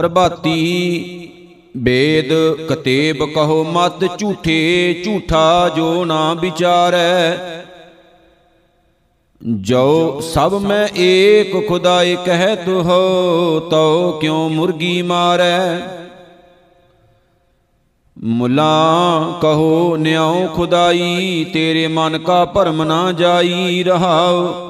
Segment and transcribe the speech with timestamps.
[0.00, 1.28] ਪ੍ਰਭਾਤੀ
[1.76, 7.36] ਵੇਦ ਕਤੇਬ ਕਹੋ ਮਤ ਝੂਠੇ, ਝੂਠਾ ਜੋ ਨਾ ਵਿਚਾਰੈ।
[9.60, 15.78] ਜੋ ਸਭ ਮੈਂ ਏਕ ਖੁਦਾਈ ਕਹਿਤ ਹੋ ਤਉ ਕਿਉ ਮੁਰਗੀ ਮਾਰੈ?
[18.18, 18.92] ਮੁਲਾ
[19.42, 24.69] ਕਹੋ ਨਿਉ ਖੁਦਾਈ, ਤੇਰੇ ਮਨ ਕਾ ਭਰਮ ਨਾ ਜਾਈ ਰਹਾਉ।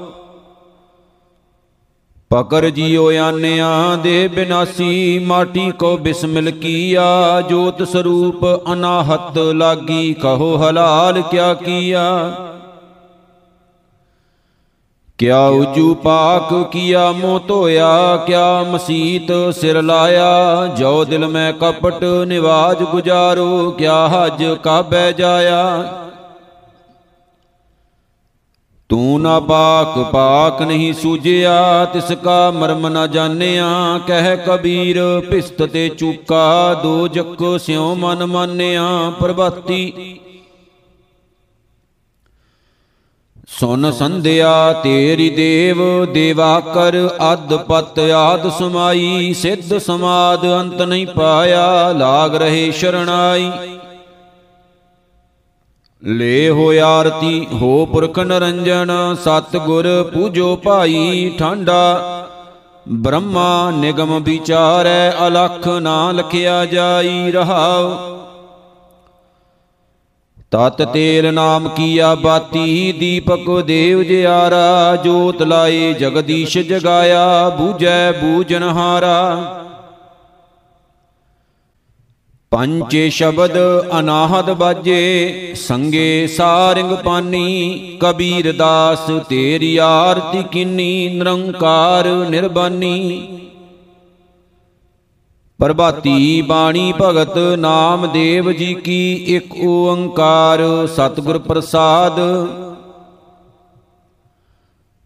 [2.31, 11.23] ਪਕਰ ਜਿਉ ਆਨਿਆ ਦੇ ਬਿਨਾਸੀ, ਮਾਟੀ ਕੋ ਬਿਸਮਿਲ ਕੀਆ, ਜੋਤ ਸਰੂਪ ਅਨਾਹਤ ਲਾਗੀ, ਕਹੋ ਹਲਾਲ
[11.23, 12.33] ਕਿਆ ਕੀਆ।
[15.19, 22.83] ਕਿਆ ਉਜੂ ਪਾਕ ਕੀਆ ਮੋ ਧੋਇਆ, ਕਿਆ ਮਸੀਤ ਸਿਰ ਲਾਇਆ। ਜੋ ਦਿਲ ਮੈਂ ਕਪਟ ਨਿਵਾਜ
[22.83, 25.85] ਗੁਜਾਰੋ, ਕਿਆ ਹਜ ਕਾਬੈ ਜਾਇਆ।
[28.91, 33.67] ਤੂੰ ਨਾ ਪਾਕ ਪਾਕ ਨਹੀਂ ਸੂਝਿਆ, ਤਿਸ ਕਾ ਮਰਮ ਨਾ ਜਾਣਿਆ।
[34.07, 39.93] ਕਹਿ ਕਬੀਰ ਭਿਸਤ ਤੇ ਚੂਕਾ, ਦੋ ਜਕ ਸਿਉ ਮਨ ਮਾਨਿਆ। ਪ੍ਰਭਾਤੀ।
[43.61, 51.93] ਸੁਨ ਸੰਧਿਆ ਤੇਰੀ ਦੇਵ, ਦੇਵਾ ਕਰ ਅਦ ਪਤ ਆਦ ਸਮਾਈ। ਸਿੱਧ ਸਮਾਦ ਅੰਤ ਨਹੀਂ ਪਾਇਆ,
[51.93, 53.51] ਲਾਗ ਰਹੇ ਸ਼ਰਣਾਈ।
[56.05, 58.91] ਲੇ ਹੋ ਆਰਤੀ, ਹੋ ਪੁਰਖ ਨਰੰਜਨ
[59.25, 62.07] ਸਤ ਗੁਰ ਪੂਜੋ ਭਾਈ ਠਾਂਡਾ।
[62.89, 67.91] ਬ੍ਰਹਮਾ ਨਿਗਮ ਵਿਚਾਰੈ, ਅਲਖ ਨਾ ਲਖਿਆ ਜਾਈ ਰਹਾਉ।
[70.51, 79.47] ਤਤ ਤੇਲ ਨਾਮ ਕੀਆ ਬਾਤੀ, ਦੀਪਕ ਦੇਵ ਜਿਆਰਾ, ਜੋਤ ਲਾਏ ਜਗਦੀਸ਼ ਜਗਾਇਆ, ਬੂਝੈ ਬੂਜਨਹਾਰਾ
[82.53, 83.53] ਪੰਚੇ ਸ਼ਬਦ
[83.99, 93.29] ਅਨਾਹਦ ਬਾਜੇ, ਸੰਗੇ ਸਾਰਿੰਗ ਪਾਨੀ, ਕਬੀਰ ਦਾਸ ਤੇਰੀ ਆਰਤੀ ਕਿਨੀ, ਨਿਰੰਕਾਰ ਨਿਰਬਾਨੀ।
[95.59, 102.21] ਪ੍ਰਭਾਤੀ ਬਾਣੀ ਭਗਤ ਨਾਮਦੇਵ ਜੀ ਕੀ ਇੱਕ ਓੰਕਾਰ, ਸਤਿਗੁਰ ਪ੍ਰਸਾਦ।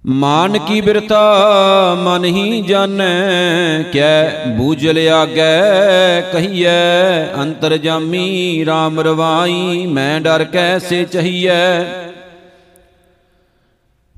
[0.07, 10.21] ਮਾਨ ਕੀ ਬਿਰਤਾ ਮਨ ਹੀ ਜਾਣੈ ਕੈ ਬੂਝ ਲਿਆਗੈ ਕਹੀਐ, ਅੰਤਰ ਜਾਮੀ RAM ਰਵਾਈ, ਮੈਂ
[10.21, 11.85] ਡਰ ਕੈਸੇ ਚਹੀਐ।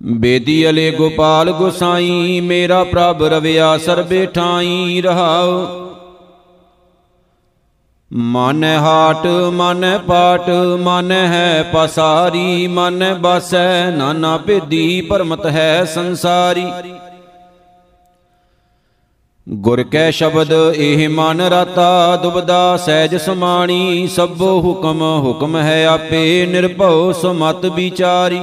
[0.03, 5.86] ਬੇਦੀ ਅਲੇ ਗੋਪਾਲ ਗੁਸਾਈ, ਮੇਰਾ ਪ੍ਰਭ ਰਵਿਆ ਸਰਬੇ ਠਾਈ ਰਹਾਉ।
[8.13, 10.51] ਮਨ ਹਾਟ, ਮਨ ਪਾਟ,
[10.81, 16.67] ਮਨ ਹੈ ਪਸਾਰੀ, ਮਨ ਬਸੈ, ਨਾਨਾ ਭੇਦੀ, ਪਰਮਤ ਹੈ ਸੰਸਾਰੀ।
[19.49, 27.13] ਗੁਰ ਕੈ ਸ਼ਬਦ, ਇਹ ਮਨ ਰਾਤਾ ਦੁਬਦਾ, ਸਹਿਜ ਸਮਾਣੀ, ਸਭੋ ਹੁਕਮ ਹੁਕਮ ਹੈ ਆਪੇ, ਨਿਰਭਉ
[27.13, 28.41] ਸੁਮਤ ਵਿਚਾਰੀ।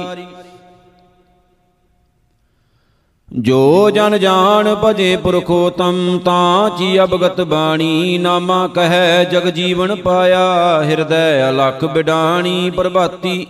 [3.34, 11.48] ਜੋ ਜਨ ਜਾਣ ਭਜੇ ਪੁਰਖੋਤਮ, ਤਾਂ ਚੀ ਅਬਗਤ ਬਾਣੀ ਨਾਮਾ ਕਹੈ ਜਗ ਜੀਵਨ ਪਾਇਆ, ਹਿਰਦੈ
[11.48, 13.46] ਅਲਖ ਬਿਡਾਣੀ ਪ੍ਰਭਾਤੀ।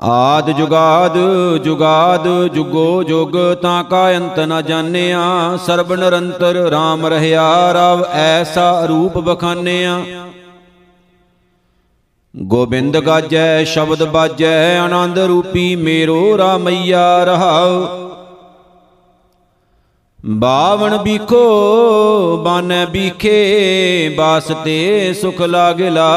[0.00, 1.18] ਆਦ ਜੁਗਾਦ
[1.64, 9.18] ਜੁਗਾਦ ਜੁਗੋ ਜੁਗ, ਤਾਂ ਕਾ ਅੰਤ ਨ ਜਾਣਿਆ, ਸਰਬ ਨਿਰੰਤਰ RAM ਰਹਿਆ, ਰਵ ਐਸਾ ਰੂਪ
[9.18, 10.00] ਬਖਾਨਿਆ।
[12.36, 17.86] ਗੋਬਿੰਦ ਗਾਜੈ, ਸ਼ਬਦ ਬਾਜੈ, ਆਨੰਦ ਰੂਪੀ ਮੇਰੋ ਰਾਮਈਆ ਰਹਾਉ।
[20.26, 21.42] ਬਾਵਣ ਬੀਖੋ,
[22.44, 26.10] ਬਾਨੈ ਬੀਖੇ ਬਾਸਤੇ ਸੁਖ ਲਾਗਿਲਾ।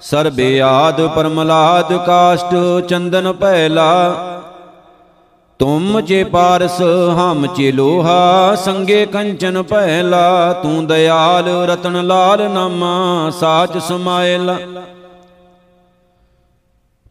[0.00, 4.14] ਸਰਬੇ ਆਦ ਪਰਮਲਾਦ ਕਾਸ਼ਟ ਚੰਦਨ ਪਹਿਲਾ।
[5.60, 6.80] ਤੁਮ ਚੇ ਪਾਰਸ,
[7.16, 14.56] ਹਮ ਚੇ ਲੋਹਾ, ਸੰਗੇ ਕੰਚਨ ਪਹਿਲਾ, ਤੂੰ ਦਇਆਲ, ਰਤਨ ਲਾਲ ਨਾਮਾ, ਸਾਚ ਸਮਾਇਲ।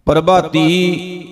[0.05, 1.27] ਪ੍ਰਭਾਤੀ,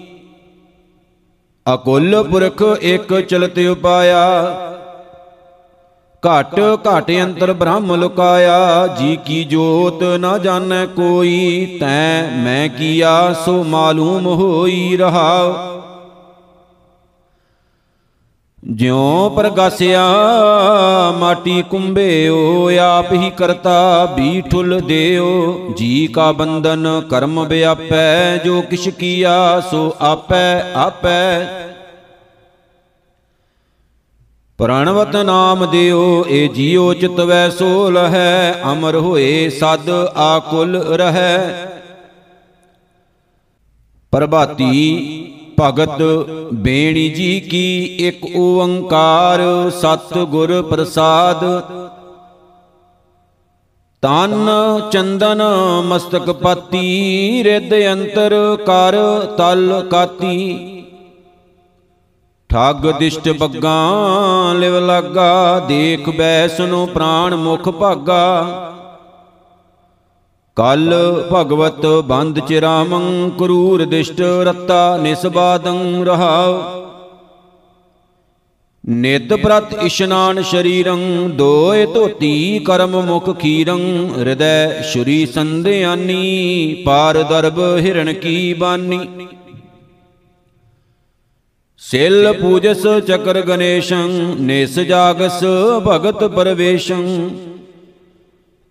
[1.74, 4.26] ਅਕੁੱਲ ਪੁਰਖ ਇੱਕ ਚਲਤ ਉਪਾਇਆ।
[6.24, 13.64] ਘਟ ਘਟ ਅੰਤਰ ਬ੍ਰਹਮ ਲੁਕਾਇਆ, ਜੀ ਕੀ ਜੋਤ ਨਾ ਜਾਣੈ ਕੋਈ, ਤੈ ਮੈਂ ਕੀਆ, ਸੋ
[13.64, 15.71] ਮਾਲੂਮ ਹੋਈ ਰਹਾ
[18.72, 20.06] ਜਿਉ ਪ੍ਰਗਾਸਿਆ,
[21.20, 28.90] ਮਾਟੀ ਕੁੰਭਿਓ ਆਪ ਹੀ ਕਰਤਾ ਵੀ ਠੁਲ ਦਿਓ। ਜੀ ਕਾ ਬੰਧਨ ਕਰਮ ਵਿਆਪੈ, ਜੋ ਕਿਛ
[28.90, 31.48] ਕੀਆ ਸੋ ਆਪੈ ਆਪੈ।
[34.58, 41.68] ਪ੍ਰਾਣਵਤ ਨਾਮ ਦਿਓ, ਏ ਜੀਉ ਚਿਤਵੈ ਸੋ ਲਹੈ ਅਮਰ ਹੋਏ ਸਦ ਆਕੁਲ ਰਹੈ।
[44.12, 46.02] ਪ੍ਰਭਾਤੀ ਭਗਤ
[46.54, 51.44] ਬੇਣੀ ਜੀ ਕੀ ਇੱਕ ਓੰਕਾਰ ਸਤ ਗੁਰ ਪ੍ਰਸਾਦ।
[54.04, 54.50] ਤਨ
[54.92, 55.42] ਚੰਦਨ
[55.86, 58.96] ਮਸਤਕ ਪਾਤੀ, ਰਿੱਧ ਅੰਤਰ ਕਰ
[59.38, 60.68] ਤਲ ਕਾਤੀ।
[62.50, 68.71] ਠੱਗ ਦਿਸ਼ਟ ਬੱਗਾਂ ਲਿਵ ਲਾਗਾ, ਦੇਖ ਬੈਸਨੋ ਪ੍ਰਾਣ ਮੁਖ ਭਾਗਾ।
[70.58, 70.94] ਕਲ
[71.34, 76.60] ਭਗਵਤ ਬੰਦ ਚਿਰਾਮੰ ਕਰੂਰ ਦਿਸ਼ਟ ਰਤਾ ਨਿਸਬਾਦੰ ਰਹਾਉ
[78.84, 81.00] ਨਿਤ ਪ੍ਰਤ ਇਸ਼ਨਾਨ ਸ਼ਰੀਰੰ
[81.38, 83.80] ਦੋਏ ਧੋਤੀ ਕਰਮ ਮੁਖ ਖੀਰੰ,
[84.18, 89.00] ਹਿਰਦੈ ਸ਼ਰੀ ਸੰਧਿਆਨੀ, ਪਾਰ ਦਰਬ ਹਿਰਣ ਕੀ ਬਾਨੀ।
[91.82, 94.10] ਸਿਲ ਪੂਜਸ ਚਕਰ ਗਣੇਸ਼ੰ
[94.40, 95.44] ਨਿਸ ਜਾਗਸ
[95.88, 97.06] ਭਗਤ ਪਰਵੇਸ਼ੰ।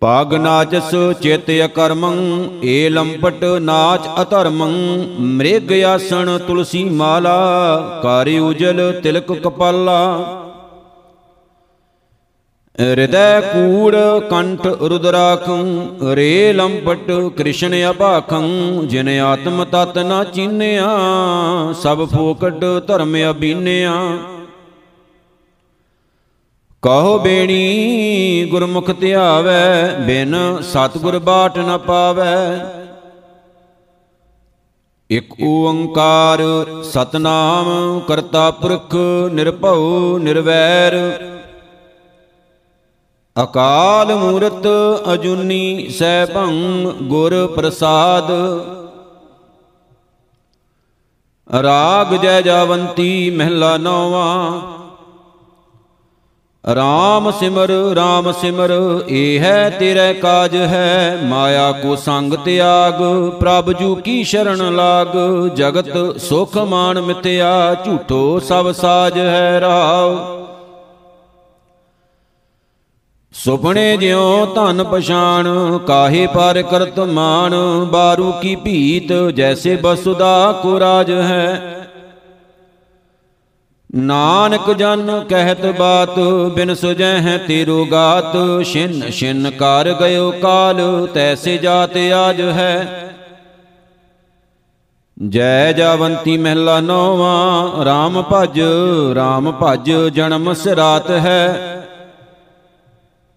[0.01, 2.15] ਪਾਗ ਨਾਚਸ ਚਿਤ ਅਕਰਮੰ
[2.63, 4.71] ਏ ਲੰਪਟ ਨਾਚ ਅਧਰਮੰ,
[5.19, 9.99] ਮ੍ਰਿਗ ਆਸਣ ਤੁਲਸੀ ਮਾਲਾ, ਕਾਰਿ ਉਜਲ ਤਿਲਕ ਕਪਾਲਾ।
[12.75, 13.95] ਹਿਰਦੈ ਕੂੜ
[14.29, 15.65] ਕੰਠ ਰੁਦਰਾਖੰ
[16.15, 18.49] ਰੇ ਲੰਪਟ ਕ੍ਰਿਸ਼ਨ ਅਭਾਖੰ,
[18.87, 20.89] ਜਿਨ ਆਤਮ ਤਤ ਨਾ ਚੀਨਿਆ,
[21.83, 23.93] ਸਭ ਫੋਕਟ ਧਰਮ ਅਬੀਨਿਆ
[26.83, 32.37] ਕਹੋ ਬੇਣੀ, ਗੁਰਮੁਖ ਧਿਆਵੈ, ਬਿਨ ਸਤਗੁਰ ਬਾਟ ਨ ਪਾਵੈ।
[35.09, 36.41] ਇਕ ਓੰਕਾਰ
[36.83, 38.95] ਸਤਨਾਮ, ਕਰਤਾ ਪੁਰਖ
[39.31, 40.97] ਨਿਰਭਉ ਨਿਰਵੈਰ।
[43.43, 44.67] ਅਕਾਲ ਮੂਰਤ
[45.13, 48.31] ਅਜੂਨੀ ਸੈਭੰ ਗੁਰ ਪ੍ਰਸਾਦ।
[51.49, 54.61] ਰਾਗ ਜੈ ਜਾਵੰਤੀ ਮਹਿਲਾ ਨੌਵਾਂ
[56.63, 58.71] ਰਾਮ ਸਿਮਰ ਰਾਮ ਸਿਮਰ
[59.07, 63.01] ਇਹ ਹੈ ਤੇਰੇ ਕਾਜ ਹੈ। ਮਾਇਆ ਕੋ ਸੰਗ ਤਿਆਗ,
[63.39, 65.07] ਪ੍ਰਭ ਜੂ ਕੀ ਸ਼ਰਨ ਲਾਗ।
[65.55, 70.19] ਜਗਤ ਸੁਖ ਮਾਨ ਮਿਤਿਆ, ਝੂਠੋ ਸਭ ਸਾਜ ਹੈ ਰਾਵ
[73.33, 75.47] ਸੁਪਨੇ ਜਿਉ ਧਨ ਪਛਾਣ,
[75.77, 77.53] ਕਾਹੇ ਪਰ ਕਰਤ ਮਾਨ
[77.85, 81.80] ਬਾਰੂ ਕੀ ਭੀਤ, ਜੈਸੇ ਬਸੁਦਾ ਕੋ ਰਾਜ ਹੈ।
[83.95, 86.19] ਨਾਨਕ ਜਨ ਕਹਿਤ ਬਾਤ,
[86.55, 93.07] ਬਿਨ ਸੁਜੈ ਹੈ ਤੇਰੋ ਗਾਤ, ਛਿਨ ਛਿਨ ਕਰ ਗਇਓ ਕਾਲ, ਤੈਸੇ ਜਾਤ ਆਜ ਹੈ।
[95.29, 97.33] ਜੈ ਜਾਵੰਤੀ ਮਹਿਲਾ ਨੋਵਾ
[97.81, 98.59] RAM ਭਜ
[99.17, 101.77] RAM ਭਜ ਜਨਮ ਸਿਰਾਤ ਹੈ।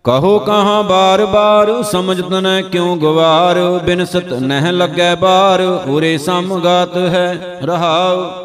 [0.04, 7.58] ਕਹੋ ਕਹਾਂ ਬਾਰ ਬਾਰ ਸਮਝਤ ਨ ਕਿਉ ਗਵਾਰ ਬਿਨਸਤ ਨਹਿ ਲੱਗੈ ਬਾਰ, ਉਰੇ ਸਮਗਾਤ ਹੈ
[7.62, 8.43] ਰਹਾਉ।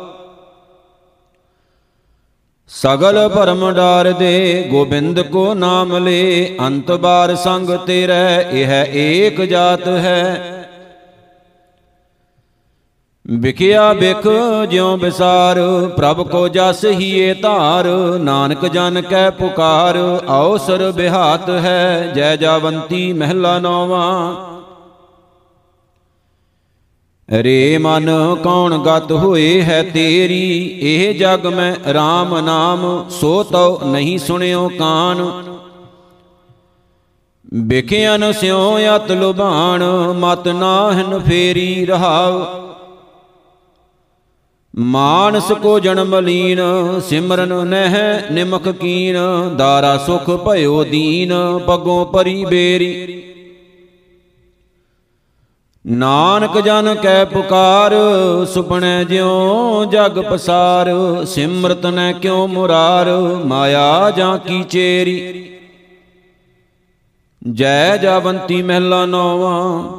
[2.71, 9.87] ਸਗਲ ਭਰਮ ਡਾਰ ਦੇ ਗੋਬਿੰਦ ਕੋ ਨਾਮ ਲੇ, ਅੰਤ ਬਾਰ ਸੰਗ ਤੇਰੇ, ਇਹ ਏਕ ਜਾਤ
[9.87, 10.55] ਹੈ।
[13.27, 14.27] ਵਿਖਿਆ ਬਿਖ
[14.69, 15.59] ਜਿਉ ਬਿਸਾਰ
[15.97, 17.85] ਪ੍ਰਭ ਕੋ ਜਸ ਹੀਏ ਧਾਰ,
[18.19, 19.97] ਨਾਨਕ ਜਨ ਕੈ ਪੁਕਾਰ
[20.29, 24.58] ਅਵਸਰ ਬਿਹਾਤ ਹੈ, ਜੈ ਜਾਵੰਤੀ ਮਹਿਲਾ ਨੌਵਾਂ।
[27.33, 28.09] ਰੇ ਮਨ
[28.43, 30.79] ਕੌਣ ਗਤ ਹੋਏ ਹੈ ਤੇਰੀ?
[30.81, 35.45] ਇਹ ਜਗ ਮੈਂ RAM ਨਾਮ, ਸੋ ਤਉ ਨਹੀਂ ਸੁਣਿਓ ਕਾਨ
[37.53, 39.83] ਬਿਖਿਆਨ ਸਿਉ ਅਤ ਲੁਭਾਣ,
[40.19, 42.45] ਮਤ ਨਾਹਨ ਫੇਰੀ ਰਹਾਉ।
[44.75, 46.59] ਮਾਨਸ ਕੋ ਜਨਮ ਲੀਨ,
[46.99, 49.17] ਸਿਮਰਨ ਨਹਿ ਨਿਮਕ ਕੀਨ,
[49.55, 53.23] ਦਾਰਾ ਸੁਖ ਭਇਓ ਦੀਨ, ਪਗੋਂ ਪਰੀ ਬੇਰੀ।
[55.85, 57.93] ਨਾਨਕ ਜਨ ਕੈ ਪੁਕਾਰ
[58.53, 60.89] ਸੁਪਣੈ ਜਿਉ ਜਗ ਪਸਾਰ,
[61.25, 63.09] ਸਿਮਰਤ ਨੈ ਕਿਉ ਮੁਰਾਰ,
[63.45, 65.45] ਮਾਇਆ ਜਾਂ ਕੀ ਚੇਰੀ?
[67.41, 69.97] ਜੈ ਜਾਵੰਤੀ ਮਹਿਲਾ ਨੌਵਾਂ,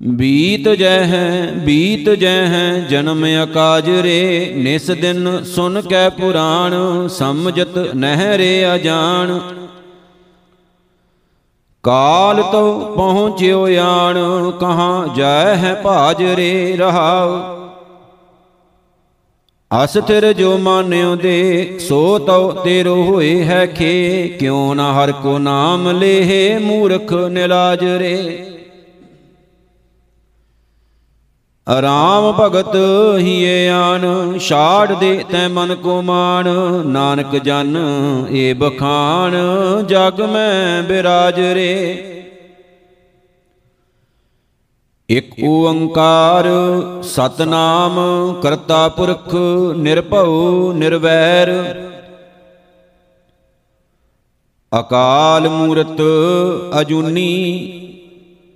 [0.00, 6.74] ਬੀਤ ਜੈ ਹੈ, ਬੀਤ ਜੈ ਹੈ, ਜਨਮ ਅਕਾਜ ਰੇ, ਨਿਸ ਦਿਨ ਸੁਨ ਕੈ ਪੁਰਾਣ,
[7.08, 9.38] ਸਮਝਤ ਨਹਿ ਰੇ ਅਜਾਣ।
[11.84, 14.18] ਕਾਲ ਤੋ ਪਹੁੰਚਿਓ ਆਣ,
[14.50, 17.38] ਕਹਾਂ ਜੈ ਹੈ ਭਾਜ ਰੇ ਰਹਾਉ।
[19.84, 25.38] ਅਸ ਤਿਰ ਜੋ ਮਾਨਿਓ ਦੇ, ਸੋ ਤਉ ਤੇਰੋ ਹੋਏ ਹੈ ਖੇ, ਕਿਉ ਨਾ ਹਰ ਕੋ
[25.38, 28.46] ਨਾਮ ਲੇਹ, ਮੂਰਖ ਨਿਲਾਜ ਰੇ।
[31.68, 32.76] ਰਾਮ ਭਗਤ
[33.18, 36.48] ਹੀਏ ਆਨ, ਛਾੜ ਦੇ ਤੈ ਮਨ ਕੋ ਮਾਨ
[36.86, 37.76] ਨਾਨਕ ਜਨ,
[38.30, 39.34] ਏ ਬਖਾਨ,
[39.86, 42.04] ਜਗ ਮੈਂ ਬਿਰਾਜ ਰੇ।
[45.08, 46.46] ਇਕ ਓੰਕਾਰ
[47.02, 47.98] ਸਤਨਾਮ,
[48.42, 49.34] ਕਰਤਾ ਪੁਰਖ
[49.76, 51.52] ਨਿਰਭਉ ਨਿਰਵੈਰ।
[54.80, 56.00] ਅਕਾਲ ਮੂਰਤ
[56.80, 57.30] ਅਜੂਨੀ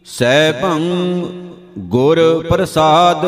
[0.07, 0.81] ਸੈਭੰ
[1.79, 3.26] ਗੁਰ ਪ੍ਰਸਾਦ।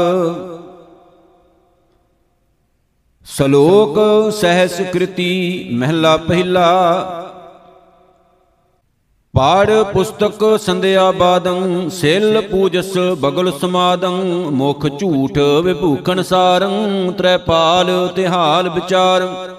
[3.25, 3.99] ਸ਼ਲੋਕ
[4.33, 7.21] ਸਹਿਸ ਕ੍ਰਿਤੀ ਮਹਿਲਾ ਪਹਿਲਾ।
[9.37, 14.11] ਪਾੜ ਪੁਸਤਕ ਸੰਧਿਆ ਬਾਦੰ, ਸੇਲ ਪੂਜਸ ਬਗਲ ਸਮਾਦੰ,
[14.51, 19.54] ਮੁਖ ਝੂਠ ਵਿਭੂਖਣ ਸਾਰੰ ਤ੍ਰੈਪਾਲ ਤਿਹਾਲ ਵਿਚਾਰ।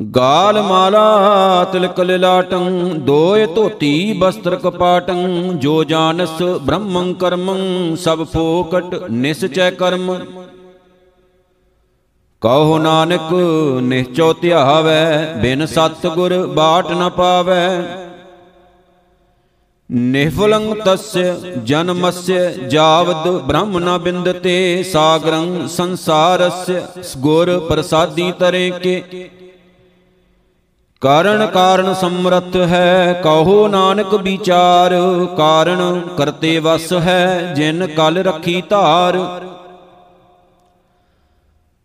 [0.00, 9.70] ਗਾਲ ਮਾਲਾ ਤਿਲਕ ਲਿਲਾਟੰ ਦੋਇ ਧੋਤੀ ਬਸਤਰ ਕਪਾਟੰ, ਜੋ ਜਾਣਸ ਬ੍ਰਹਮੰ ਕਰਮੰ, ਸਭ ਫੋਕਟ ਨਿਸਚੈ
[9.70, 10.18] ਕਰਮ।
[12.40, 13.32] ਕਹੋ ਨਾਨਕ
[13.82, 17.82] ਨਿਹਚੋ ਧਿਆਵੈ, ਬਿਨ ਸਤ ਗੁਰ ਬਾਟ ਨ ਪਾਵੈ।
[19.90, 21.34] ਨਿਹਫਲੰ ਤस्य
[21.64, 26.86] ਜਨਮस्य ਜਾਵਦ ਬ੍ਰਹਮ ਨ ਬਿੰਦਤੇ, ਸਾਗਰੰ ਸੰਸਾਰस्य
[27.18, 29.02] ਗੁਰ ਪ੍ਰਸਾਦੀ ਤਰੇ ਕੇ
[31.02, 34.94] ਕਾਰਣ ਕਾਰਨ ਸਮਰਥ ਹੈ, ਕਹੋ ਨਾਨਕ ਵਿਚਾਰ
[35.36, 39.18] ਕਾਰਣ ਕਰਤੇ ਵਸ ਹੈ, ਜਿਨ ਕਲ ਰੱਖੀ ਧਾਰ।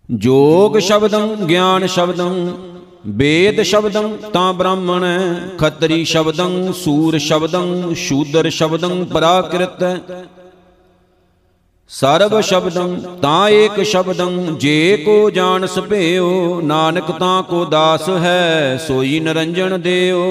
[0.09, 2.51] ਜੋਗ ਸ਼ਬਦੰ, ਗਿਆਨ ਸ਼ਬਦੰ
[3.07, 5.05] ਵੇਦ ਸ਼ਬਦੰ ਤਾਂ ਬ੍ਰਾਹਮਣ
[5.57, 9.83] ਖੱਤਰੀ ਸ਼ਬਦੰ, ਸੂਰ ਸ਼ਬਦੰ, ਸ਼ੂਦਰ ਸ਼ਬਦੰ ਪਰਾਕ੍ਰਿਤ
[11.91, 19.19] ਸਰਬ ਸ਼ਬਦੰ ਤਾਂ ਏਕ ਸ਼ਬਦੰ, ਜੇ ਕੋ ਜਾਣ ਸਭਿਓ, ਨਾਨਕ ਤਾਂ ਕੋ ਦਾਸ ਹੈ, ਸੋਈ
[19.19, 20.21] ਨਰੰਜਨ ਦਿਓ।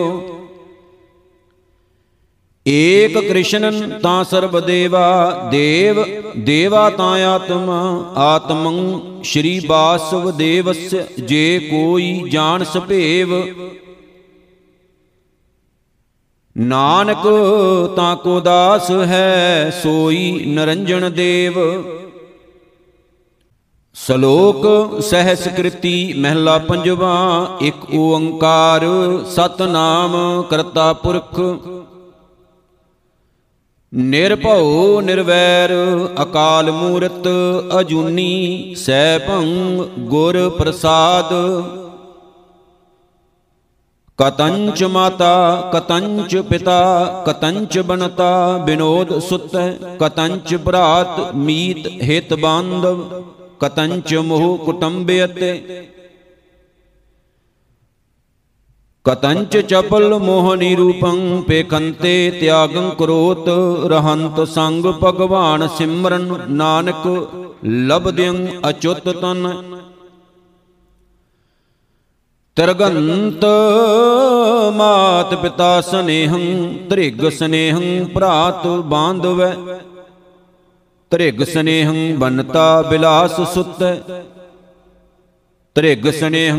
[2.66, 6.04] ਏਕ ਕ੍ਰਿਸ਼ਨਨ ਤਾਂ ਸਰਬ ਦੇਵਾ, ਦੇਵ,
[6.38, 7.70] ਦੇਵਾ ਤਾਂ ਆਤਮ,
[8.16, 13.34] ਆਤਮੰ ਸ਼੍ਰੀ ਬਾਸਵ ਦੇਵਸ, ਜੇ ਕੋਈ ਜਾਣ ਸਭੇਵ
[16.56, 17.26] ਨਾਨਕ,
[17.96, 21.58] ਤਾਂ ਕੋ ਦਾਸ ਹੈ ਸੋਈ ਨਰੰਜਨ ਦੇਵ।
[23.94, 24.66] ਸ਼ਲੋਕ
[25.00, 27.14] ਸਹਿਸ ਕ੍ਰਿਤੀ ਮਹਿਲਾ ਪੰਜਵਾ,
[27.60, 28.84] ਇੱਕ ਓੰਕਾਰ,
[29.30, 31.40] ਸਤਨਾਮ ਕਰਤਾ ਪੁਰਖ।
[33.92, 35.70] ਨਿਰਭਉ ਨਿਰਵੈਰ,
[36.22, 37.28] ਅਕਾਲ ਮੂਰਤ
[37.80, 39.46] ਅਜੂਨੀ ਸੈਭੰ
[39.98, 41.32] ਗੁਰ ਪ੍ਰਸਾਦ।
[44.20, 49.56] ਕਤੰਚ ਮਾਤਾ, ਕਤੰਚ ਪਿਤਾ, ਕਤੰਚ ਬਨਤਾ ਬਿਨੋਦ ਸੁਤ,
[50.00, 53.22] ਕਤੰਚ ਭਰਾਤ ਮੀਤ ਹਿਤ ਬਾਂਧਵ,
[53.60, 55.86] ਕਤੰਚ ਮੋਹ ਕੁਟੰਬਯਤੇ।
[59.04, 63.48] ਕਤੰਚ ਚਪਲ ਮੋਹਨੀ ਰੂਪੰ ਪੇਖੰਤੇ ਤਿਆਗੰ ਕਰੋਤ,
[63.86, 67.06] ਰਹੰਤ ਸੰਗ ਭਗਵਾਨ ਸਿਮਰਨ ਨਾਨਕ
[67.66, 69.52] ਲਬਦਿੰ ਅਚੁੱਤ ਤਨ।
[72.56, 73.44] ਤਰਗੰਤ
[74.74, 79.54] ਮਾਤ ਪਿਤਾ ਸਨੇਹੰ, ਤ੍ਰਿਗ ਸਨੇਹੰ ਭਰਾਤ ਬਾਂਧਵੈ।
[81.10, 83.82] ਤ੍ਰਿਗ ਸਨੇਹੰ ਬਨਤਾ ਬਿਲਾਸ ਸੁਤ।
[85.74, 86.58] ਤ੍ਰਿਗ ਸਨੇਹੰ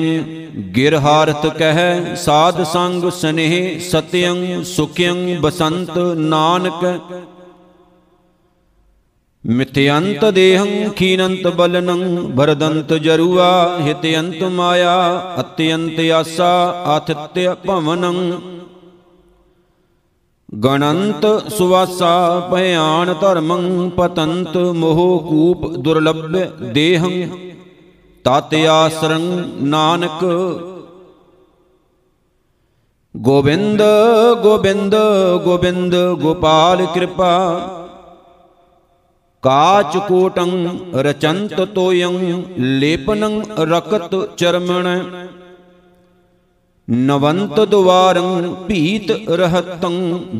[0.76, 7.02] ਗਿਰਹਾਰਤ ਕਹਿ, ਸਾਧ ਸੰਗ ਸਨੇਹ ਸਤਯੰ ਸੁਖਯੰ ਬਸੰਤ ਨਾਨਕ।
[9.46, 18.40] ਮਿਥਯੰਤ ਦੇਹੰ ਖੀਨੰਤ ਬਲਨੰ ਭਰਦੰਤ ਜਰੂਆ, ਹਿਤਯੰਤ ਮਾਇਆ, ਅਤਯੰਤ ਆਸਾ ਆਥਿਤਯ ਭਵਨੰ।
[20.66, 26.38] ਗਣੰਤ ਸੁਵਾਸਾ ਭਿਆਨ ਧਰਮੰ, ਪਤੰਤ ਮੋਹ ਕੂਪ ਦੁਰਲਭ
[26.74, 27.30] ਦੇਹੰ।
[28.24, 29.22] ਤਤ ਆਸਰੰ
[29.64, 30.26] ਨਾਨਕ।
[33.18, 33.82] ਗੋਬਿੰਦ
[34.44, 34.96] ਗੋਬਿੰਦ
[35.44, 37.60] ਗੋਬਿੰਦ, ਗੋਪਾਲ ਕਿਰਪਾ।
[39.44, 40.50] ਕਾਚ ਕੋਟੰ
[40.96, 42.44] ਰਚੰਤ ਤੋਯੰ
[42.80, 44.88] ਲੇਪਨੰ ਰਕਤ ਚਰਮਣ
[46.88, 49.94] ਨਵੰਤ ਦੁਆਰੰ ਭੀਤ ਰਹਤੰ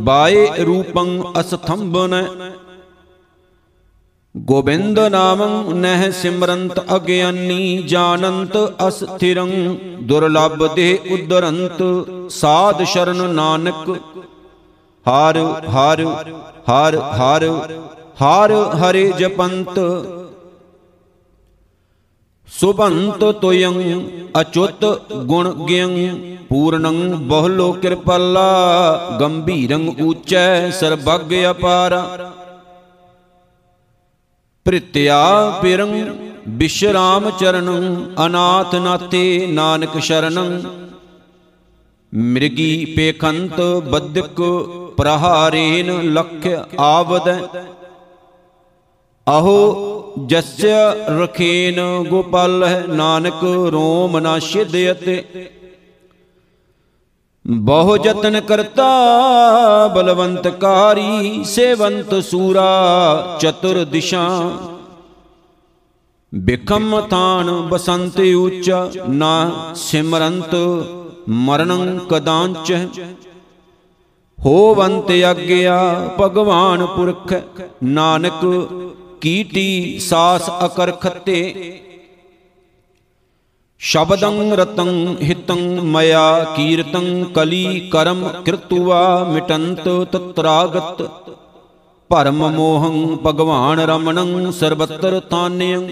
[0.04, 1.08] ਬਾਏ ਰੂਪੰ
[1.40, 2.16] ਅਸਥੰਬਨ
[4.36, 9.50] ਗੋਬਿੰਦ ਨਾਮੰ ਨਹਿ ਸਿਮਰੰਤ ਅਗਿਆਨੀ ਜਾਣੰਤ ਅਸਥਿਰੰ
[10.02, 11.82] ਦੁਰਲਭ ਦੇ ਉਦਰੰਤ
[12.32, 13.90] ਸਾਧ ਸ਼ਰਨ ਨਾਨਕ
[15.06, 15.40] ਹਰ
[15.70, 16.06] ਹਰ
[16.70, 17.50] ਹਰ ਹਰ
[18.22, 19.80] ਹਰ ਹਰੇ ਜਪੰਤ,
[22.48, 24.02] ਸੁਭੰਤ ਤੋਯੰ
[24.42, 32.32] ਅਚੁੱਤ ਗੁਣ ਗਿਯੰ, ਪੂਰਨੰ ਬਹੁਲੋ ਕਿਰਪਾਲਾ, ਗੰਭੀਰੰ ਊਚੈ ਸਰਬੱਗ ਅਪਾਰਾ।
[34.66, 36.16] ਪ੍ਰਿਤਿਆ ਪਿਰੰ
[36.50, 40.62] ਵਿਸ਼ਰਾਮ ਚਰਨੰ, ਅਨਾਥ ਨਾਤੇ ਨਾਨਕ ਸ਼ਰਨੰ।
[42.14, 44.42] ਮਿਰਗੀ ਪੇਖੰਤ ਬਦਕ
[44.98, 46.48] ਪ੍ਰਹਾਰੇਨ ਲਖ
[46.80, 47.30] ਆਵਦ।
[49.28, 50.74] ਅਹੋ ਜਸਯ
[51.20, 55.24] ਰਖੇਨ ਗੋਪਾਲ ਨਾਨਕ ਰੋਮ ਨਾ ਛਿਦਯਤੇ
[57.46, 58.88] ਬਹੁ ਯਤਨ ਕਰਤਾ
[59.88, 64.28] ਬਲਵੰਤ ਕਾਰੀ, ਸੇਵੰਤ ਸੂਰਾ ਚਤੁਰ ਦਿਸ਼ਾ।
[66.34, 70.56] ਬਿਕਮ ਥਾਨ ਬਸੰਤ ਉੱਚਾ, ਨਾ ਸਿਮਰੰਤ
[71.30, 72.74] ਮਰਣੰ ਕਦਾਂਚ।
[74.38, 75.80] ਹੋਵੰਤ ਅਗਿਆ
[76.22, 77.34] ਭਗਵਾਨ ਪੁਰਖ,
[77.84, 78.46] ਨਾਨਕ
[79.22, 81.38] ਕੀਟੀ ਸਾਸ ਅਕਰ ਖੱਤੇ
[83.80, 91.02] ਸ਼ਬਦੰ ਰਤੰ ਹਿਤੰ ਮਇਆ ਕੀਰਤੰ ਕਲੀ ਕਰਮ ਕਿਰਤੁਆ ਮਿਟੰਤ ਤਤਰਾਗਤ।
[92.10, 95.88] ਭਰਮ ਮੋਹੰ ਭਗਵਾਨ ਰਮਣੰ ਸਰਬਤਰ ਤਾਨਯੰ।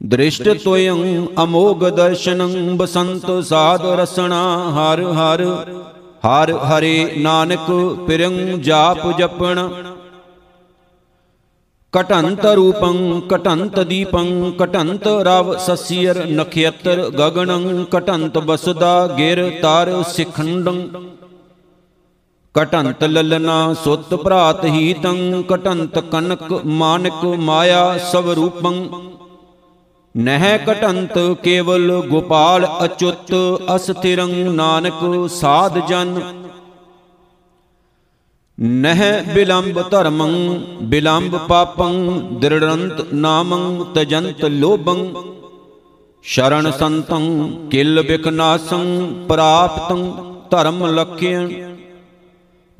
[0.00, 5.44] ਦ੍ਰਿਸ਼ਟ ਤੋਯੰ ਅਮੋਗ ਦਰਸ਼ਨੰ ਬਸੰਤ ਸਾਧ ਰਸਣਾ ਹਰ ਹਰ।
[6.26, 7.70] ਹਰ ਹਰੇ ਨਾਨਕ
[8.06, 9.68] ਪਿਰੰ ਜਾਪ ਜਪਣ।
[11.92, 20.80] ਕਟੰਤ ਰੂਪੰ, ਕਟੰਤ ਦੀਪੰ, ਕਟੰਤ ਰਵ ਸਸੀਰ ਨਖਯਤਰ ਗਗਨੰ ਕਟੰਤ ਬਸਦਾ ਗਿਰ ਤਰ ਸਿਖੰਡੰ।
[22.54, 28.74] ਕਟੰਤ ਲਲਨਾ ਸੁਤ ਭਰਾਤ ਹੀਤੰ, ਕਟੰਤ ਕਨਕ ਮਾਨਕ ਮਾਇਆ ਸਭ ਰੂਪੰ।
[30.14, 33.34] ਨਹਿ ਕਟੰਤ ਕੇਵਲ ਗੋਪਾਲ ਅਚੁੱਤ,
[33.76, 36.20] ਅਸਥਿਰੰ ਨਾਨਕ ਸਾਧ ਜਨ।
[38.60, 41.92] ਨਹਿ ਬਿਲੰਬ ਧਰਮੰ, ਬਿਲੰਬ ਪਾਪੰ,
[42.40, 45.14] ਦ੍ਰਿੜੰਤ ਨਾਮੰ, ਤਜੰਤ ਲੋਭੰ।
[46.22, 48.84] ਸ਼ਰਣ ਸੰਤੰ, ਕਿਲ ਬਿਕਨਾਸੰ
[49.28, 50.12] ਪ੍ਰਾਪਤੰ,
[50.50, 51.48] ਧਰਮ ਲਖਿਅ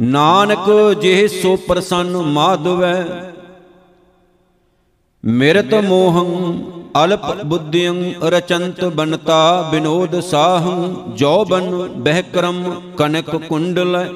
[0.01, 3.07] ਨਾਨਕ ਜਿਹ ਸੋ ਪ੍ਰਸੰਨ ਮਾਧਵੈ।
[5.25, 6.63] ਮਿਰਤ ਮੋਹੰ,
[7.05, 14.07] ਅਲਪ ਬੁੱਧਿਯੰ ਰਚੰਤ ਬਨਤਾ ਬਿਨੋਦ ਸਾਹੰ, ਜੋਬਨ ਬਹਿਕਰਮ ਕਨਕ ਕੁੰਡਲ।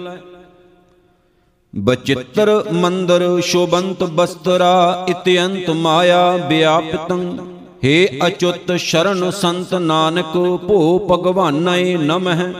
[1.78, 7.38] ਬਚਿੱਤਰ ਮੰਦਰ ਸ਼ੋਭੰਤ ਬਸਤਰਾ ਇਤਯੰਤ ਮਾਇਆ ਵਿਆਪਤੰ।
[7.84, 12.52] हे ਅਚੁੱਤ ਸ਼ਰਨ ਸੰਤ ਨਾਨਕ, ਭੋ ਭਗਵਾਨੈ ਨਮਹਿ।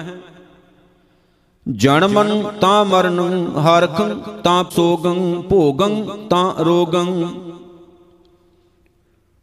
[1.69, 3.21] ਜਨਮਨ ਤਾਂ ਮਰਨ,
[3.59, 7.25] ਹਰਖੰ ਤਾਂ ਸੋਗੰ, ਭੋਗੰ ਤਾਂ ਰੋਗੰ।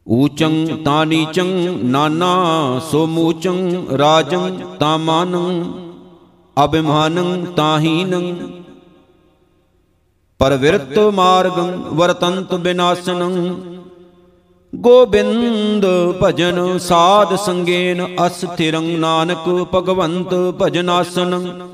[0.09, 1.45] ਊਚੰ ਤਾਂ ਨੀਚੰ,
[1.83, 2.35] ਨਾਨਾ
[2.91, 5.73] ਸੋ ਮੂਚੰ ਰਾਜੰ ਤਾਂ ਮਾਨੰ।
[6.65, 8.62] ਅਭਿਮਾਨੰ ਤਾਂ ਹੀਨੰ।
[10.39, 13.33] ਪਰਵਿਰਤ ਮਾਰਗੰ ਵਰਤੰਤ ਬਿਨਾਸਨੰ।
[14.75, 15.85] ਗੋਬਿੰਦ
[16.23, 21.69] ਭਜਨ ਸਾਧ ਸੰਗੇਨ ਅਸਥਿਰੰ ਨਾਨਕ ਭਗਵੰਤ ਭਜਨਾਸਨੰ।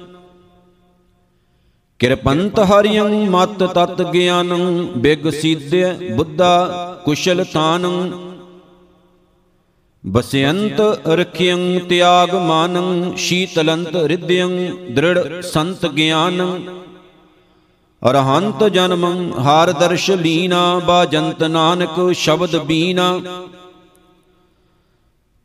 [2.00, 5.84] ਕਿਰਪੰਤ ਹਰਿਯੰ ਮਤ ਤਤ ਗਿਆਨੰ, ਬਿਗ ਸੀਧਿ
[6.16, 8.12] ਬੁੱਧਾ ਕੁਸ਼ਲ ਤਾਨੰ।
[10.04, 16.60] ਬਸਿਅੰਤ ਰਖਿਯੰ ਤਿਆਗ ਮਾਨੰ, ਸ਼ੀਤਲੰਤ ਰਿਦਯੰ ਦ੍ਰਿੜ ਸੰਤ ਗਿਆਨੰ।
[18.02, 23.20] ਅਰਹੰਤ ਜਨਮੰ, ਹਾਰ ਦਰਸ਼ ਲੀਨਾ ਬਾਜੰਤ ਨਾਨਕ ਸ਼ਬਦ ਬੀਨਾ।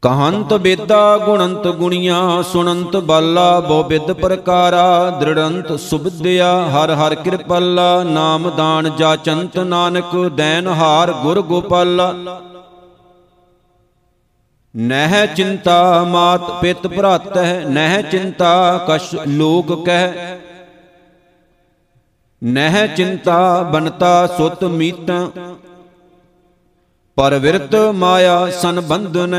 [0.03, 8.51] ਕਹੰਤ ਬੇਦਾ, ਗੁਣੰਤ ਗੁਣੀਆਂ, ਸੁਣੰਤ ਬਾਲਾ, ਬੋ ਬਿਦ ਪ੍ਰਕਾਰਾ, ਦ੍ਰਿੜੰਤ ਸੁਬਿਦਿਆ, ਹਰ ਹਰ ਕਿਰਪਾਲਾ, ਨਾਮ
[8.51, 12.15] ਦਾਨ ਜਾਚੰਤ ਨਾਨਕ, ਦੈਨ ਹਾਰ ਗੁਰ ਗੋਪਾਲਾ।
[14.77, 20.39] ਨਹਿ ਚਿੰਤਾ ਮਾਤ ਪਿਤ ਭਰਾਤਹਿ, ਨਹਿ ਚਿੰਤਾ ਕਛ ਲੋਕ ਕਹਿ।
[22.43, 25.15] ਨਹਿ ਚਿੰਤਾ ਬਨਤਾ ਸੁਤ ਮੀਤਾ
[27.17, 29.35] ਪਰਵਿਰਤ ਮਾਇਆ ਸੰਬੰਧਨ।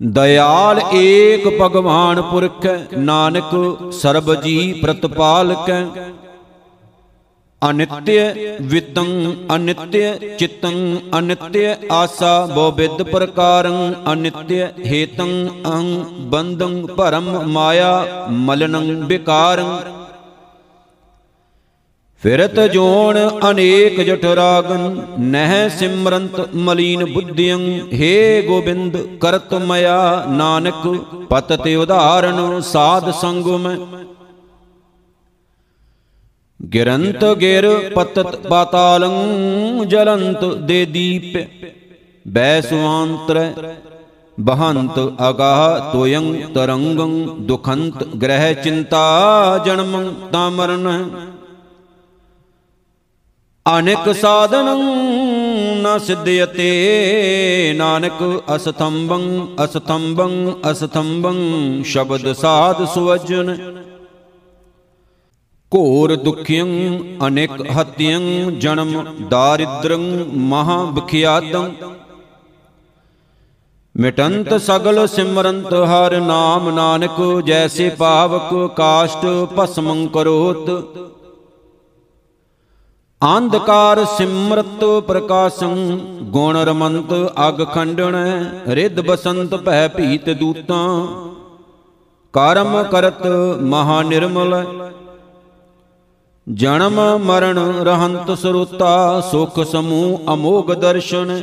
[0.00, 3.50] ਦਇਆਲ ਏਕ ਭਗਵਾਨ ਪੁਰਖ ਨਾਨਕ
[3.92, 5.70] ਸਰਬ ਜੀ ਪ੍ਰਤਪਾਲਕ।
[7.62, 9.06] ਅਨਿਤਯ ਵਿਤੰ
[9.54, 10.76] ਅਨਿਤਯ ਚਿਤੰ
[11.18, 19.78] ਅਨਿਤਯ ਆਸਾ ਬੋ ਬਿਦ ਪ੍ਰਕਾਰੰ ਅਨਿਤਯ ਹੇਤੰ ਅਹੰ ਬੰਧੰ ਭਰਮ ਮਾਇਆ ਮਲਨੰ ਵਿਕਾਰੰ
[22.22, 23.16] ਫਿਰਤ ਜੋਣ
[23.50, 30.86] ਅਨੇਕ ਜਠ ਰਾਗਨ, ਨਹਿ ਸਿਮਰੰਤ ਮਲੀਨ ਬੁੱਧਿਯੰ हे ਗੋਬਿੰਦ ਕਰਤ ਮਇਆ ਨਾਨਕ,
[31.30, 33.68] ਪਤ ਤੇ ਉਧਾਰਨ ਸਾਧ ਸੰਗੁਮ।
[36.60, 41.38] ਗਿਰੰਤ ਗਿਰ ਪਤਤ ਪਾਤਾਲੰ, ਜਲੰਤ ਦੇ ਦੀਪ
[42.26, 43.40] ਬੈ ਸੁਆੰਤਰ,
[44.38, 49.06] ਬਹੰਤ ਅਗਾਹ ਤੋਯੰ ਤਰੰਗੰ, ਦੁਖੰਤ ਗ੍ਰਹਿ ਚਿੰਤਾ
[49.66, 50.88] ਜਨਮੰ ਤਾਂ ਮਰਨ।
[53.78, 54.80] ਅਨੇਕ ਸਾਧਨੰ
[55.82, 58.22] ਨ ਸਿਧਯਤੇ ਨਾਨਕ
[58.56, 60.32] ਅਸਥੰਬੰ ਅਸਥੰਬੰ
[60.70, 61.36] ਅਸਥੰਬੰ
[61.86, 63.56] ਸ਼ਬਦ ਸਾਧ ਸੁਵਜਨ।
[65.72, 71.70] ਘੋਰ ਦੁਖਿਯੰ ਅਨੇਕ ਹਤਿਯੰ ਜਨਮ ਦਾਰਿਦ੍ਰੰ ਮਹਾ ਬਖਿਆਤੰ।
[73.94, 79.26] ਮਿਟੰਤ ਸਗਲ ਸਿਮਰੰਤ ਹਰ ਨਾਮ ਨਾਨਕ ਜੈਸੇ ਪਾਵਕ ਕਾਸ਼ਟ
[79.58, 80.70] ਭਸਮੰ ਕਰੋਤ।
[83.22, 85.74] ਅੰਧਕਾਰ ਸਿਮਰਤ ਪ੍ਰਕਾਸ਼ੰ,
[86.30, 87.12] ਗੁਣ ਰਮੰਤ
[87.48, 88.16] ਅਗ ਖੰਡਣ,
[88.68, 90.86] ਰਿੱਧ ਬਸੰਤ ਭੈ ਭੀਤ ਦੂਤਾਂ।
[92.34, 93.26] ਕਰਮ ਕਰਤ
[93.62, 94.64] ਮਹਾ ਨਿਰਮਲ,
[96.46, 101.40] ਜਨਮ ਮਰਨ ਰਹੰਤ ਸਰੂਤਾ, ਸੁਖ ਸਮੂਹ ਅਮੋਗ ਦਰਸ਼ਨ।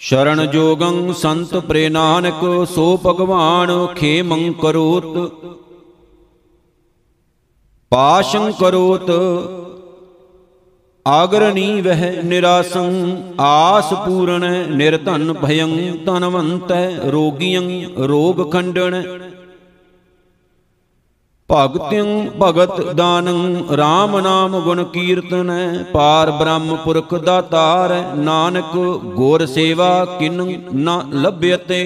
[0.00, 5.32] ਸ਼ਰਨ ਜੋਗੰ ਸੰਤ ਪ੍ਰੇ ਨਾਨਕ, ਸੋ ਭਗਵਾਨ ਖੇਮੰ ਕਰੋਤ।
[7.92, 9.10] ਪਾਸ਼ੰ ਕਰੋਤ
[11.06, 12.92] ਆਗਰਣੀ ਵਹਿ ਨਿਰਾਸੰ,
[13.40, 17.62] ਆਸ ਪੂਰਨ ਨਿਰਧਨ ਭਯੰ ਤਨਵੰਤੈ ਰੋਗੀਆਂ
[18.08, 19.02] ਰੋਗ ਖੰਡਣ।
[21.50, 28.76] ਭਗਤਿੰ ਭਗਤ ਦਾਨੰ RAM ਨਾਮ ਗੁਣ ਕੀਰਤਨੈ ਪਾਰ ਬ੍ਰਹਮ ਪੁਰਖ ਦਾਤਾਰ ਨਾਨਕ
[29.16, 30.42] ਗੁਰ ਸੇਵਾ ਕਿਨ
[30.76, 31.82] ਨ ਲਭਯਤੇ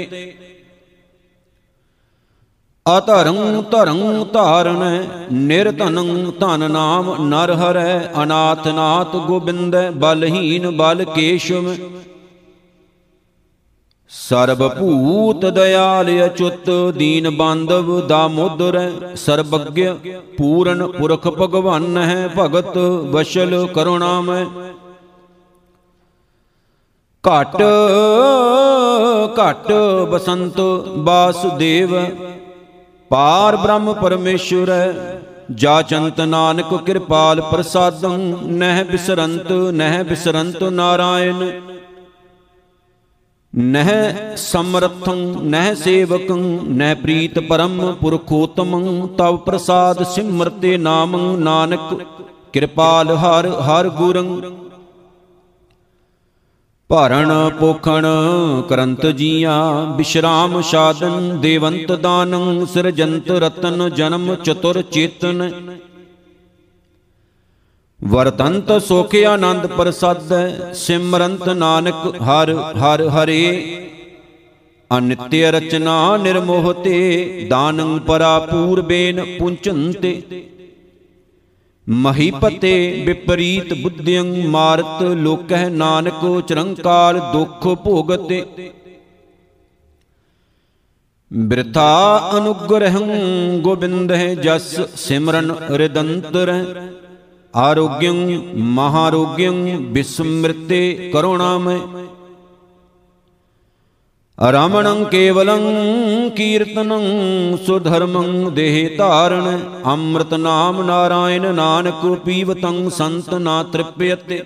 [2.87, 4.99] ਅਧਰੰ ਧਰੰ ਧਾਰਣੈ
[5.33, 11.75] ਨਿਰਧਨੰ ਧਨ ਨਾਮ ਨਰ ਹਰੈ ਅਨਾਥ ਨਾਥ ਗੋਬਿੰਦੈ ਬਲਹੀਨ ਬਲ ਕੇਸ਼ਵ।
[14.11, 18.79] ਸਰਬ ਭੂਤ ਦਿਆਲ ਅਚੁੱਤ ਦੀਨ ਬਾਂਧਵ ਦਾਮੋਦਰ
[19.16, 19.81] ਸਰਬੱਗ
[20.38, 22.79] ਪੂਰਨ ਪੁਰਖ ਭਗਵਾਨ ਹੈ ਭਗਤ
[23.12, 24.44] ਵਸ਼ਲ ਕਰੁਣਾਮੈ।
[27.25, 27.57] ਘਟ
[29.40, 29.72] ਘਟ
[30.11, 30.61] ਬਸੰਤ
[31.07, 31.96] ਬਾਸੁਦੇਵ
[33.11, 34.73] ਪਾਰ ਬ੍ਰਹਮ ਪਰਮੇਸ਼ਰ,
[35.55, 41.62] ਜਾ ਚੰਤ ਨਾਨਕ ਕਿਰਪਾਲ ਪ੍ਰਸਾਦੰ, ਨਹਿ ਬਿਸਰੰਤ ਨਹਿ ਬਿਸਰੰਤ ਨਾਰਾਇਣ।
[43.55, 52.03] ਨਹਿ ਸਮਰਥੰ, ਨਹਿ ਸੇਵਕੰ, ਨਹਿ ਪ੍ਰੀਤ ਪਰਮ ਪੁਰਖੋਤਮੰ, ਤਵ ਪ੍ਰਸਾਦ ਸਿਮਰਤੇ ਨਾਮੰ ਨਾਨਕ,
[52.53, 54.40] ਕਿਰਪਾਲ ਹਰ ਹਰ ਗੁਰੰ।
[56.90, 58.07] ਭਰਨ ਪੋਖਣ
[58.68, 65.51] ਕਰੰਤ ਜੀਆਂ ਬਿਸ਼ਰਾਮ ਸਾਧਨ ਦੇਵੰਤ ਦਾਨੰ, ਸਿਰਜੰਤ ਰਤਨ ਜਨਮ ਚਤੁਰ ਚੇਤਨ।
[68.05, 73.83] ਵਰਤੰਤ ਸੁਖ ਆਨੰਦ ਪ੍ਰਸਾਦੈ, ਸਿਮਰੰਤ ਨਾਨਕ ਹਰ ਹਰ ਹਰੇ।
[74.99, 80.22] ਅਨਿਤਯ ਰਚਨਾ ਨਿਰਮੋਹ ਤੇ, ਦਾਨੰ ਪਰਾ ਪੂਰਬੇਨ ਪੁੰਚੰਤੇ।
[81.87, 88.44] ਮਹੀਪਤੇ ਵਿਪਰੀਤ ਬੁੱਧਿਯੰ ਮਾਰਤ ਲੋਕਹਿ ਨਾਨਕ ਚਰੰਕਾਲ ਦੁਖ ਭੋਗਤੇ।
[91.31, 93.09] ਬਿਰਥਾ ਅਨੁਗ੍ਰਹੰ
[93.61, 96.53] ਗੋਬਿੰਦਹਿ ਜਸ ਸਿਮਰਨ ਰਿਦੰਤਰ।
[97.55, 98.16] ਆਰੋਗਯੰ
[98.75, 101.79] ਮਹਾਰੋਗਯੰ ਬਿਸਮ੍ਰਿਤੇ ਕਰੁਣਾਮੈ
[104.38, 105.62] ਰਮਣੰ ਕੇਵਲੰ
[106.31, 114.42] ਕੀਰਤਨੰ, ਸੁਧਰਮੰ ਦੇਹ ਧਾਰਣ ਅੰਮ੍ਰਿਤ ਨਾਮ ਨਾਰਾਇਣ ਨਾਨਕ ਪੀਵਤੰ ਸੰਤ ਨਾ ਤ੍ਰਿਪਯਤੇ।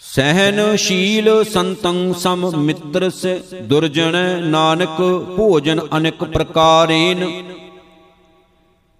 [0.00, 5.00] ਸਹਿਨਸ਼ੀਲ ਸੰਤੰ ਸਮ ਮਿੱਤਰ ਸੇ ਦੁਰਜਨ ਨਾਨਕ
[5.36, 7.26] ਭੋਜਨ ਅਨੇਕ ਪ੍ਰਕਾਰੇਨ।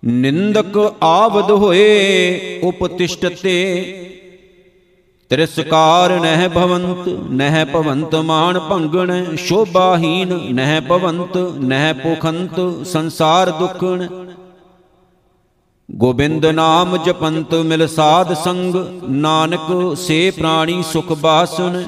[0.03, 3.57] ਨਿੰਦਕ ਆਵਦ ਹੋਏ ਉਪਤਿਸ਼ਟਤੇ
[5.31, 14.07] ਤਿਰਸਕਾਰ ਨਹਿ ਭਵੰਤ ਨਹਿ ਭਵੰਤ ਮਾਨ ਭੰਗਣ ਸ਼ੋਭਾਹੀਨ ਨਹਿ ਭਵੰਤ, ਨਹਿ ਪੋਖੰਤ ਸੰਸਾਰ ਦੁਖਣ।
[15.89, 18.75] ਗੋਬਿੰਦ ਨਾਮ ਜਪੰਤ ਮਿਲ ਸਾਧ ਸੰਗ,
[19.11, 21.83] ਨਾਨਕ ਸੇ ਪ੍ਰਾਣੀ ਸੁਖ ਬਾਸਨ।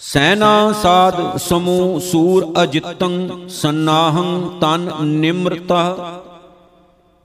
[0.00, 5.96] ਸੈਨਾ ਸਾਧ ਸਮੂ ਸੂਰ ਅਜਿਤੰ, ਸੰਨਾਹੰ ਤਨ ਨਿਮਰਤਾ।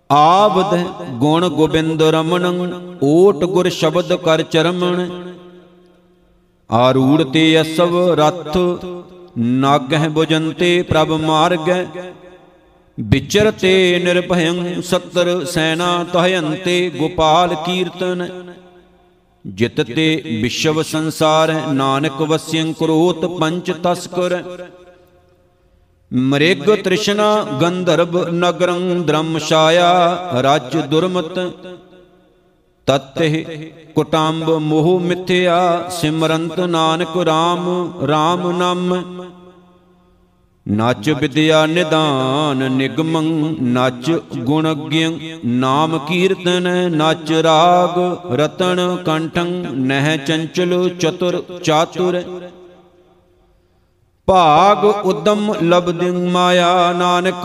[0.10, 5.10] ਆਵਦ ਗੁਣ ਗੋਬਿੰਦ ਰਮਣੰ ਓਟ ਗੁਰ ਸ਼ਬਦ ਕਰ ਚਰਮਣ।
[6.70, 8.58] ਆਰੂੜ ਤੇ ਅਸਵ ਰਥ,
[9.38, 11.86] ਨਾਗਹਿ ਬੁਜੰਤੇ ਪ੍ਰਭ ਮਾਰਗੈ।
[12.98, 18.28] ਵਿਚਰਤੇ ਨਿਰਭਯੰ ਸਤਰ ਸੈਨਾ ਤਹਯੰਤੇ ਗੋਪਾਲ ਕੀਰਤਨ।
[19.46, 24.42] ਜਿਤ ਤੇ ਵਿਸ਼ਵ ਸੰਸਾਰ, ਨਾਨਕ ਵਸਿਯੰ ਕਰੋਤ ਪੰਚ ਤਸਕਰ।
[26.14, 29.90] ਮ੍ਰਿਗ ਤ੍ਰਿਸ਼ਨਾ ਗੰਧਰਵ ਨਗਰੰ ਧਰਮਸ਼ਾਇਆ
[30.44, 31.40] ਰਾਜ ਦੁਰਮਤ
[32.88, 33.44] ਤਤਹਿ
[33.96, 37.66] ਕੁਟੰਬ ਮੋਹ ਮਿਥਿਆ, ਸਿਮਰੰਤ ਨਾਨਕ RAM
[38.10, 38.94] RAM ਨਾਮ।
[40.66, 43.24] ਨਚ ਵਿਦਿਆ ਨਿਦਾਨ ਨਿਗਮੰ,
[43.64, 48.00] ਨਚ ਗੁਣ ਗਿਯੰ ਨਾਮ ਕੀਰਤਨ ਨਚ ਰਾਗ,
[48.32, 52.24] ਰਤਨ ਕੰਠੰ, ਨਹਿ ਚੰਚਲ ਚਤੁਰ ਚਾਤੁਰ।
[54.28, 57.44] ਭਾਗ ਉਦਮ ਲਬਦਿ ਮਾਇਆ ਨਾਨਕ,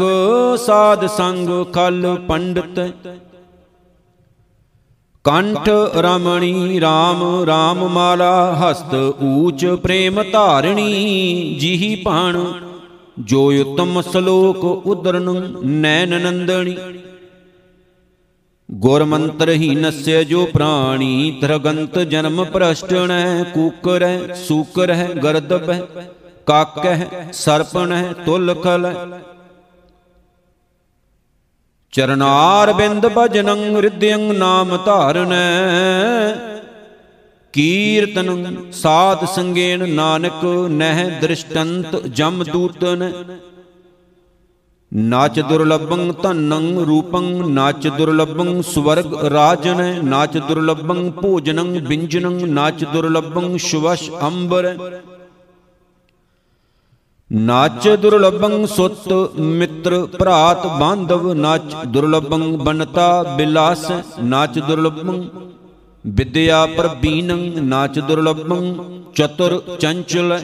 [0.58, 2.80] ਸਾਧ ਸੰਗ ਖਲ ਪੰਡਤ।
[5.24, 12.38] ਕੰਠ ਰਮਣੀ RAM RAM ਮਾਲਾ, ਹਸਤ ਊਚ ਪ੍ਰੇਮ ਧਾਰਣੀ, ਜੀਹੀ ਭਾਣ,
[13.20, 16.76] ਜੋ ਉਤਮ ਸ਼ਲੋਕ ਉਦਰਨ ਨੈਣ ਨੰਦਣੀ।
[18.70, 25.80] ਗੁਰ ਮੰਤਰ ਹੀ ਨਸਯ ਜੋ ਪ੍ਰਾਣੀ, ਤਰਗੰਤ ਜਨਮ ਪ੍ਰਸ਼ਟਣੈ ਕੂਕਰੈ ਸੂਕਰੈ ਗਰਦਬੈ
[26.46, 28.92] ਕਾਕਹਿ ਸਰਪਣੈ ਤੁਲ ਖਲ
[31.92, 36.34] ਚਰਨਾਰ ਬਿੰਦ ਭਜਨੰ ਰਿਦਯੰ ਨਾਮ ਧਾਰਨੈ।
[37.54, 43.12] ਕੀਰਤਨ ਸਾਧ ਸੰਗੇਨ ਨਾਨਕ ਨਹਿ ਦ੍ਰਿਸ਼ਟੰਤ ਜਮ ਦੂਤਨ।
[44.92, 54.10] ਨਾਚ ਦੁਰਲਭੰ ਧਨੰ ਰੂਪੰ, ਨਾਚ ਦੁਰਲਭੰ ਸਵਰਗ ਰਾਜਨ। ਨਾਚ ਦੁਰਲਭੰ ਭੋਜਨੰ ਬਿੰਜਨੰ, ਨਾਚ ਦੁਰਲਭੰ ਸ਼ੁਵਸ਼
[54.22, 54.76] ਅੰਬਰ।
[57.32, 63.90] ਨਾਚ ਦੁਰਲਭੰ ਸੁਤ ਮਿੱਤਰ ਭਰਾਤ ਬਾਂਧਵ, ਨਾਚ ਦੁਰਲਭੰ ਬਨਤਾ ਬਿਲਾਸ,
[64.22, 65.24] ਨਾਚ ਦੁਰਲਭੰ
[66.06, 68.74] ਵਿਦਿਆ ਪ੍ਰਬੀਨੰ, ਨਾਚ ਦੁਰਲਭੰ
[69.14, 70.38] ਚਤੁਰ ਚੰਚਲ।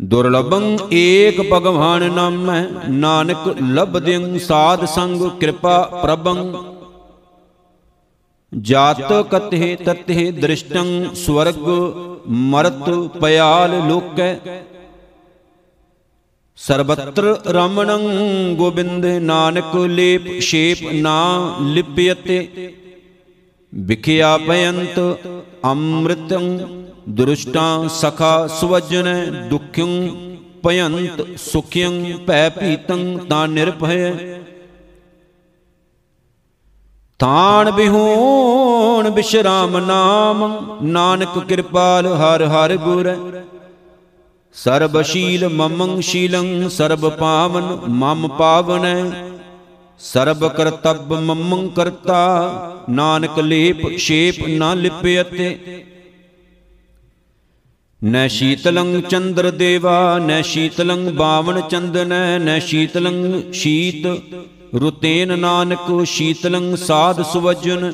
[0.00, 6.52] ਦੁਰਲਭੰ ਏਕ ਭਗਵਾਨ ਨਾਮੈ ਨਾਨਕ ਲਬਦਿੰ ਸਾਧ ਸੰਗ ਕਿਰਪਾ ਪ੍ਰਭੰ
[8.62, 11.68] ਜਾਤ ਕਤਹਿ ਤਤਹਿ ਦ੍ਰਿਸ਼ਟੰ ਸਵਰਗ
[12.28, 12.88] ਮਰਤ
[13.20, 14.36] ਪਿਆਲ ਲੋਕੈ।
[16.58, 21.16] ਸਰਬਤਰ ਰਮਣੰ ਗੋਬਿੰਦ ਨਾਨਕ ਲੇਪ ਸ਼ੇਪ ਨਾ
[21.74, 22.72] ਲਿਪਿਯਤੇ
[23.72, 24.98] ਵਿਖਿਆ ਪਯੰਤ
[25.64, 26.58] ਅੰਮ੍ਰਿਤੰ
[27.08, 30.10] ਦੁਰਸ਼ਟਾਂ ਸਖਾ ਸੁਵਜਨ ਦੁਖਿੰ
[30.64, 34.12] ਭਯੰਤ ਸੁਖਿੰ ਭੈ ਭੀਤੰ ਤਾਂ ਨਿਰਭੈ
[37.18, 43.16] ਤਾਣ ਬਿਹੂਣ ਬਿਸ਼ਰਾਮ ਨਾਮ, ਨਾਨਕ ਕਿਰਪਾਲ ਹਰ ਹਰ ਗੁਰ।
[44.54, 49.04] ਸਰਬ ਸ਼ੀਲ ਮਮੰ ਸ਼ੀਲੰ, ਸਰਬ ਪਾਵਨ ਮਮ ਪਾਵਨੈ।
[49.98, 55.58] ਸਰਬ ਕਰਤਬ ਮਮੰ ਕਰਤਾ, ਨਾਨਕ ਲੇਪ ਸ਼ੇਪ ਨਾ ਲਿਪਿਅਤੇ।
[58.04, 64.06] ਨੈ ਸ਼ੀਤਲੰ ਚੰਦਰ ਦੇਵਾ, ਨੈ ਸ਼ੀਤਲੰ ਬਾਵਨ ਚੰਦਨੈ, ਨੈ ਸ਼ੀਤਲੰ ਸ਼ੀਤ।
[64.80, 67.92] ਰੁਤੇਨ ਨਾਨਕ ਸ਼ੀਤਲੰ ਸਾਧ ਸੁਵਜਨ,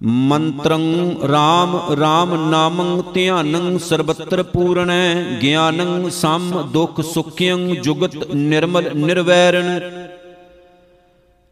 [0.00, 0.82] ਮੰਤਰੰ
[1.24, 9.80] RAM RAM ਨਾਮੰ ਧਿਆਨੰ ਸਰਬਤਰ ਪੂਰਣੈ ਗਿਆਨੰ ਸਮ ਦੁਖ ਸੁਖਿਯੰ ਜੁਗਤ ਨਿਰਮਲ ਨਿਰਵੈਰਣ।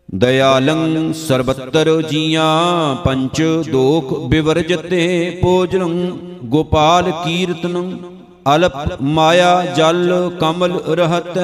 [0.09, 6.11] ਦਇਆਲੰ ਸਰਬਤਰ ਜੀਆਂ ਪੰਚ ਦੋਖ ਬਿਵਰਜਤੇ ਪੋਜਨੰ
[6.45, 7.99] ਗੋਪਾਲ ਕੀਰਤਨੰ
[8.55, 11.39] ਅਲਪ ਮਾਇਆ ਜਲ ਕਮਲ ਰਹਤ।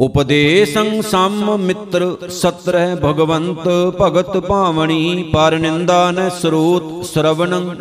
[0.00, 3.66] ਉਪਦੇਸੰ ਸਮ ਮਿੱਤਰ ਸਤਰਹਿ ਭਗਵੰਤ,
[4.00, 7.76] ਭਗਤ ਭਾਵਣੀ ਪਰ ਨਿੰਦਾ ਨ ਸਰੂਤ ਸ਼ਰਵਣੰ,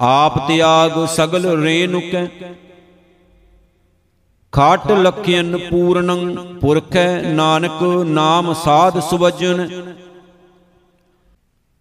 [0.00, 2.26] ਆਪ ਤਿਆਗ ਸਗਲ ਰੇਨੁਕੈ
[4.52, 9.68] ਖਾਟ ਲਖਿਅਨ ਪੂਰਣੰ ਪੁਰਖੈ ਨਾਨਕ ਨਾਮ ਸਾਧ ਸੁਵਜਨ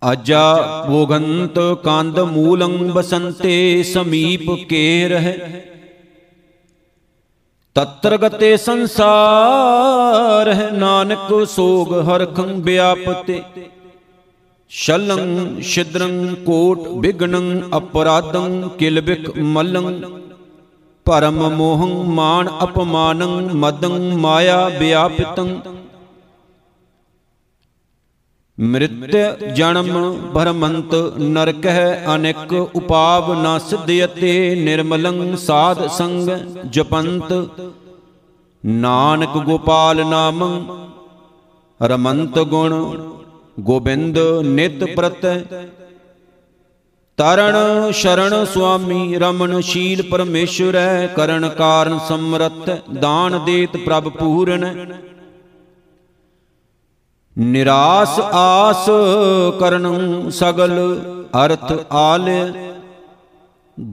[0.01, 0.55] ਅਜਾ
[0.87, 5.37] ਭੋਗੰਤ ਕੰਦ ਮੂਲੰ ਬਸੰਤੇ, ਸਮੀਪ ਕੇ ਰਹਿ।
[7.77, 13.43] ਤਤਰ ਗਤੇ ਸੰਸਾਰ ਹੈ ਨਾਨਕ, ਸੋਗ ਹਰਖੰ ਵਿਆਪਤੇ
[14.69, 20.01] ਸ਼ਲੰ ਛਿਦਰੰ, ਕੋਟ, ਬਿਗਣੰ, ਅਪਰਾਧੰ ਕਿਲਬਿਕ ਮਲੰ।
[21.05, 25.61] ਪਰਮ ਮੋਹੰ ਮਾਨ ਅਪਮਾਨੰ, ਮਦੰ, ਮਾਇਆ, ਵਿਆਪਿਤੰ।
[28.57, 29.87] ਮ੍ਰਿਤ ਜਨਮ
[30.33, 36.29] ਭਰਮੰਤ ਨਰਕਹਿ ਅਨੇਕ ਉਪਾਵ ਨ ਸਿਧਿਅਤੇ ਨਿਰਮਲੰ ਸਾਧ ਸੰਗ
[36.69, 37.33] ਜਪੰਤ।
[38.63, 40.65] ਨਾਨਕ ਗੋਪਾਲ ਨਾਮੰ
[41.79, 42.73] ਰਮੰਤ ਗੁਣ
[43.59, 45.25] ਗੋਬਿੰਦ ਨਿਤ ਪ੍ਰਤ।
[47.17, 47.55] ਤਰਣ
[47.91, 54.65] ਸ਼ਰਣ ਸੁਆਮੀ ਰਮਨ ਸ਼ੀਲ ਪਰਮੇਸ਼ਰੈ ਕਰਨ ਕਾਰਨ ਸਮਰਥ ਦਾਨ ਦੇਤ ਪ੍ਰਭ ਪੂਰਨ।
[57.37, 58.85] ਨਿਰਾਸ ਆਸ
[59.59, 60.79] ਕਰਨ ਸਗਲ
[61.45, 62.53] ਅਰਥ ਆਲੇ।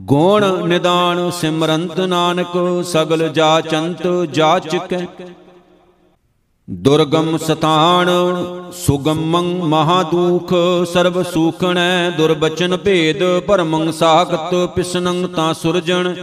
[0.05, 5.05] ਗੁਣ ਨਿਦਾਨ ਸਿਮਰੰਤ ਨਾਨਕ, ਸਗਲ ਜਾਚੰਤ ਜਾਚਕੈ
[6.69, 8.09] ਦੁਰਗਮ ਸਤਾਨ
[8.85, 10.53] ਸੁਗਮੰ ਮਹਾਦੂਖ
[10.93, 16.13] ਸਰਬ ਸੂਖਣੈ, ਦੁਰਬਚਨ ਭੇਦ, ਭਰਮੰ ਸਾਖਤ ਪਿਸਨੰ ਤਾਂ ਸੁਰਜਣ।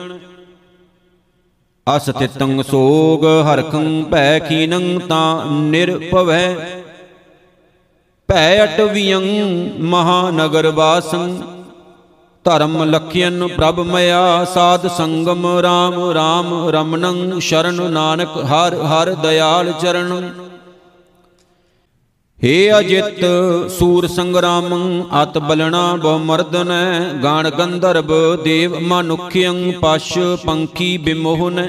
[1.96, 6.81] ਅਸਤਿਤੰ ਸੋਗ ਹਰਖੰ ਭੈ ਖੀਨੰ ਤਾਂ ਨਿਰਭਵੈ।
[8.32, 9.24] ਭੈ ਅਟਵਿਯੰ
[9.84, 11.32] ਮਹਾਨਗਰ ਵਾਸੰ
[12.44, 20.30] ਧਰਮ ਲਖਿਅਨ ਪ੍ਰਭ ਮਇਆ ਸਾਧ ਸੰਗਮ RAM RAM ਰਮਨੰ ਸ਼ਰਨ ਨਾਨਕ ਹਰ ਹਰ ਦਿਆਲ ਚਰਨ।
[22.44, 23.20] ਹੇ ਅਜਿਤ
[23.78, 31.66] ਸੂਰ ਸੰਗਰਾਮੰ ਅਤ ਬਲਣਾ ਬਹੁ ਮਰਦਨੈ ਗਾਣ ਗੰਧਰਵ ਦੇਵ ਮਨੁਖਯੰ ਪਸ਼ ਪੰਖੀ ਬਿਮੋਹਨ।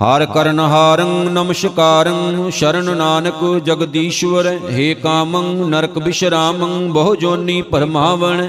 [0.00, 8.48] ਹਰ ਕਰਨ ਹਾਰੰ ਨਮਸਕਾਰੰ, ਸ਼ਰਨ ਨਾਨਕ ਜਗਦੀਸ਼ਵਰ, ਹੇ ਕਾਮੰ ਨਰਕ ਬਿਸ਼ਰਾਮੰ, ਬਹੁ ਜੋਨੀ ਪਰਮਾਵਣ।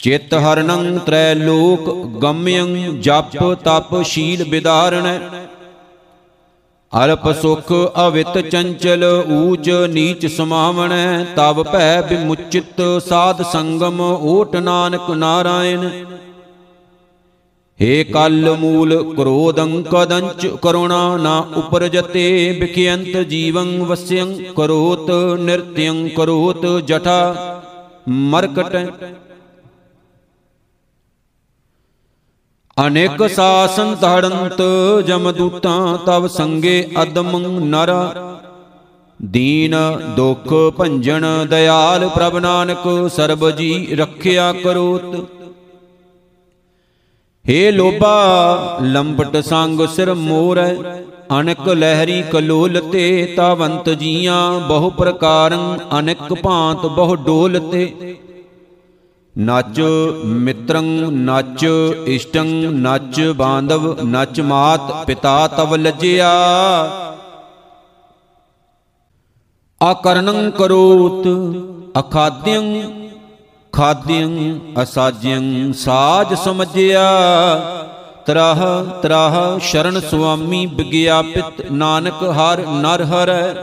[0.00, 5.18] ਚਿਤ ਹਰਨੰ ਤ੍ਰੈ ਲੋਕ ਗਮਯੰ, ਜਪ ਤਪ ਸ਼ੀਲ ਬਿਦਾਰਣ।
[6.92, 7.72] ਅਲਪ ਸੁਖ
[8.06, 10.92] ਅਵਿਤ ਚੰਚਲ, ਊਚ ਨੀਚ ਸਮਾਵਣ।
[11.36, 15.88] ਤਬ ਭੈ ਬਿਮੁਚਿਤ ਸਾਧ ਸੰਗਮ, ਓਟ ਨਾਨਕ ਨਾਰਾਇਣ।
[17.80, 22.26] ਹੇ ਕਲ ਮੂਲ ਕ੍ਰੋਧੰ ਕਦੰਚ ਕਰੁਣਾ ਨਾ ਉਪਰਜਤੇ
[22.60, 27.62] ਬਿਖਿਅੰਤ ਜੀਵੰ ਵਸਿਯੰ ਕਰੋਤ ਨਿਰਤਯੰ ਕਰੋਤ ਜਠਾ
[28.08, 28.76] ਮਰਕਟ।
[32.76, 34.62] ਅਨੇਕ ਸਾਸਨ ਧੜੰਤ
[35.06, 37.90] ਜਮਦੂਤਾਂ ਤਵ ਸੰਗੇ ਅਦਮੰ ਨਰ।
[39.20, 39.74] ਦੀਨ
[40.16, 45.41] ਦੁਖ ਭੰਜਨ ਦਇਆਲ ਪ੍ਰਭ ਨਾਨਕ ਸਰਬ ਜੀ ਰੱਖਿਆ ਕਰੋਤ।
[47.48, 50.74] ਹੇ ਲੋਭਾ, ਲੰਬਟ ਸੰਗ ਸਿਰ ਮੋਰੈ
[51.40, 58.16] ਅਨਕ ਲਹਿਰੀ ਕਲੋਲ ਤੇ ਤਾਵੰਤ ਜੀਆਂ, ਬਹੁ ਪ੍ਰਕਾਰੰ ਅਨਕ ਭਾਂਤ ਬਹੁ ਡੋਲ ਤੇ।
[59.38, 59.80] ਨੱਚ
[60.24, 61.64] ਮਿੱਤਰੰ ਨੱਚ,
[62.06, 66.30] ਇਸ਼ਟੰ ਨੱਚ ਬਾਂਧਵ, ਨੱਚ ਮਾਤ ਪਿਤਾ ਤਵ ਲਜਿਆ।
[69.82, 71.28] ਆਕਰਣੰ ਕਰੋਤ
[71.98, 73.01] ਅਖਾਦਿਅੰ
[73.72, 77.06] ਖਾਦਿਅੰ ਅਸਾਜਿਅੰ ਸਾਜ ਸਮਝਿਆ।
[78.26, 78.60] ਤਰਾਹ
[79.02, 83.54] ਤਰਾਹ ਸ਼ਰਨ ਸੁਆਮੀ ਵਿਗਿਆਪਿਤ ਨਾਨਕ ਹਰ ਨਰ ਹਰੈ।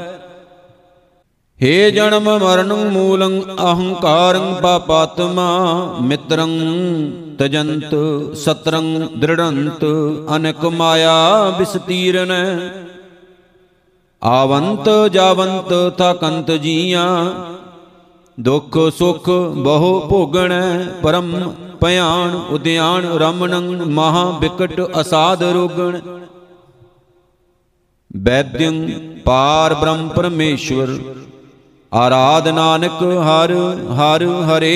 [1.61, 5.47] ਹੇ ਜਨਮ ਮਰਨ ਮੂਲੰ ਅਹੰਕਾਰੰ ਪਾਪਾਤਮਾ
[6.01, 6.57] ਮਿੱਤਰੰ
[7.39, 7.95] ਤਜੰਤ
[8.35, 9.85] ਸਤਰੰ ਦ੍ਰਿੜੰਤ
[10.35, 12.31] ਅਨਕ ਮਾਇਆ ਬਿਸਤੀਰਨ।
[14.23, 17.25] ਆਵੰਤ ਜਾਵੰਤ ਥਕੰਤ ਜੀਆਂ
[18.39, 21.31] ਦੁਖ ਸੁਖ ਬਹੁ ਭੋਗਣੈ, ਪਰਮ
[21.81, 25.99] ਭਿਆਨ ਉਦਿਆਨ ਰਮਣੰ ਮਹਾ ਬਿਕਟ ਅਸਾਦ ਰੋਗਣ।
[28.17, 28.89] ਵੈਦਯੰ
[29.25, 30.97] ਪਾਰ ਬ੍ਰਹਮ ਪਰਮੇਸ਼ਵਰ,
[31.91, 33.53] ਆਰਾਧ ਨਾਨਕ ਹਰ
[33.93, 34.75] ਹਰ ਹਰੇ।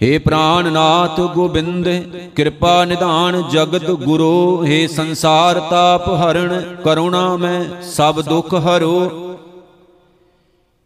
[0.00, 1.88] हे ਪ੍ਰਾਨਨਾਥ ਗੋਬਿੰਦ,
[2.36, 9.31] ਕਿਰਪਾ ਨਿਧਾਨ ਜਗਤ ਗੁਰੂ। हे ਸੰਸਾਰ ਤਾਪ ਹਰਣ, ਕਰੁਣਾ ਮੈਂ ਸਭ ਦੁਖ ਹਰੋ।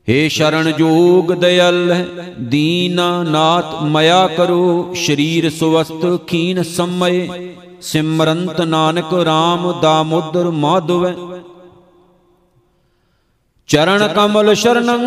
[0.09, 1.95] हे ਸ਼ਰਨ ਜੋਗ ਦਇਲ
[2.40, 7.29] ਦੀਨਾ ਨਾਥ ਮਇਆ ਕਰੋ, ਸ਼ਰੀਰ ਸੁਵਸਤ ਖੀਨ ਸਮਏ,
[7.83, 11.07] ਸਿਮਰੰਤ ਨਾਨਕ RAM ਦਾਮੋਦਰ ਮਾਧਵ।
[13.69, 15.05] ਚਰਨ ਕਮਲ ਸ਼ਰਣੰ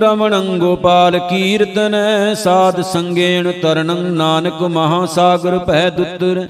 [0.00, 1.94] ਰਮਣੰ ਗੋਪਾਲ ਕੀਰਤਨ,
[2.34, 6.46] ਸਾਧ ਸੰਗੇਣ ਤਰਨੰ ਨਾਨਕ ਮਹਾ ਸਾਗਰ ਭੈ ਦੁੱਤਰ।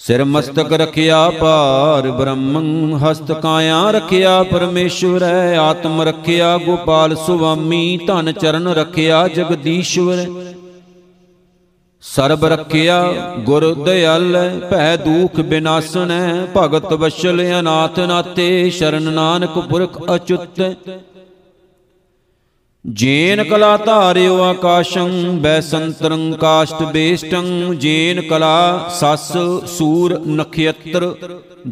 [0.00, 5.22] ਸਿਰ ਮਸਤਕ ਰਖਿਆ ਪਾਰ ਬ੍ਰਹਮੰ ਹਸਤ ਕਾਇਆ ਰਖਿਆ ਪਰਮੇਸ਼ਵਰ
[5.58, 10.24] ਆਤਮ ਰਖਿਆ, ਗੋਪਾਲ ਸੁਆਮੀ ਧਨ ਚਰਨ ਰਖਿਆ, ਜਗਦੀਸ਼ਵਰ।
[12.02, 13.02] ਸਰਬ ਰਖਿਆ,
[13.38, 14.38] ਗੁਰ ਦਇਆਲ
[14.70, 16.12] ਭੈ ਦੂਖ ਬਿਨਾਸਨ
[16.56, 20.62] ਭਗਤ ਵਸ਼ਲ ਅਨਾਥ ਨਾਤੇ, ਸ਼ਰਨ ਨਾਨਕ ਪੁਰਖ ਅਚੁੱਤ।
[22.84, 29.32] ਜੇਨ ਕਲਾ ਧਾਰਿਓ ਆਕਾਸ਼ੰ ਬੈਸੰਤਰੰ ਕਾਸ਼ਟ ਬੇਸ਼ਟੰ, ਜੇਨ ਕਲਾ ਸਸ
[29.68, 31.14] ਸੂਰ ਨਖਯਤਰ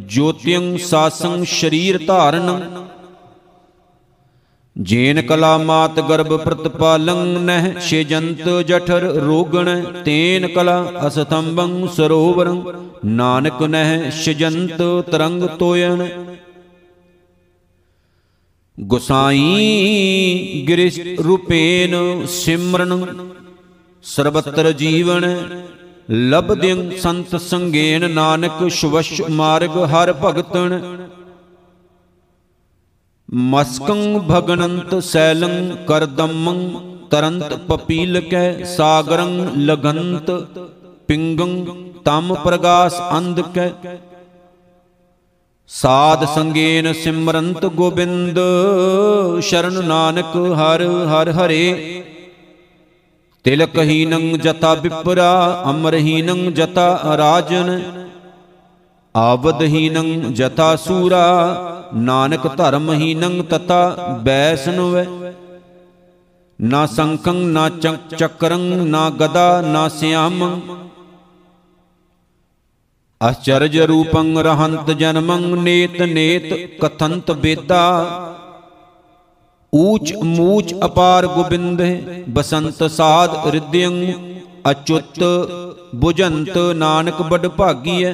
[0.07, 2.61] ਜੋਤਿਯੰ ਸਾਸੰ ਸ਼ਰੀਰ ਧਾਰਨ।
[4.77, 12.62] ਜੇਨ ਕਲਾ ਮਾਤ ਗਰਭ ਪ੍ਰਤਪਾਲੰ, ਨਹਿ ਛੇਜੰਤ ਜਠਰ ਰੋਗਣ, ਤੇਨ ਕਲਾ ਅਸਤੰਭੰ ਸਰੋਵਰੰ,
[13.07, 16.07] ਨਾਨਕ ਨਹਿ ਛਜੰਤ ਤਰੰਗ ਤੋਇਣ
[18.79, 21.95] ਗੁਸਾਈ ਗਿਰਿਸ਼ ਰੂਪੇਨ
[22.27, 23.07] ਸਿਮਰਨ,
[24.05, 25.25] ਸਰਬਤਰ ਜੀਵਨ
[26.11, 30.81] ਲਬਦਿੰ ਸੰਤ ਸੰਗੇਨ ਨਾਨਕ ਸ਼ਵਸ਼ ਮਾਰਗ ਹਰ ਭਗਤਨ
[33.29, 36.61] ਮਸਕੰ ਭਗਨੰਤ ਸੈਲੰ ਕਰਦਮੰ
[37.11, 40.31] ਤਰੰਤ ਪਪੀਲ ਕੈ ਸਾਗਰੰ ਲਗੰਤ,
[41.09, 41.65] ਪਿੰਗੰ
[42.05, 43.41] ਤਮ ਪ੍ਰਗਾਸ ਅੰਧ
[45.69, 48.39] ਸਾਧ ਸੰਗੇਨ ਸਿਮਰੰਤ ਗੋਬਿੰਦ,
[49.41, 52.03] ਸ਼ਰਨ ਨਾਨਕ ਹਰ ਹਰ ਹਰੇ।
[53.45, 57.83] ਤਿਲਕਹੀਨੰ ਜਤਾ ਵਿਪਰਾ ਅਮਰਹੀਨੰ ਜਤਾ ਰਾਜਨ।
[59.17, 61.57] ਆਵਦਹੀਨੰ ਜਤਾ ਸੂਰਾ,
[61.95, 65.07] ਨਾਨਕ ਧਰਮਹੀਨੰ ਤਤਾ ਬੈਸਨੁਵੈ।
[66.61, 67.69] ਨਾ ਸੰਕੰ ਨਾ
[68.19, 70.61] ਚੱਕਰੰ, ਨਾ ਗਦਾ, ਨਾ ਸਿਆਮੰ।
[73.31, 77.83] ਅਚਰਜ ਰੂਪੰ ਰਹੰਤ ਜਨਮੰ ਨੇਤ ਨੇਤ ਕਥੰਤ ਬੇਦਾ।
[79.75, 81.83] ਊਚ ਮੂਚ ਅਪਾਰ ਗੋਬਿੰਦ,
[82.31, 84.12] ਬਸੰਤ ਸਾਧ ਰਿਦਯੰ
[84.71, 85.23] ਅਚੁੱਤ
[86.05, 88.12] 부ਜੰਤ ਨਾਨਕ ਬੜ ਭਾਗੀਐ।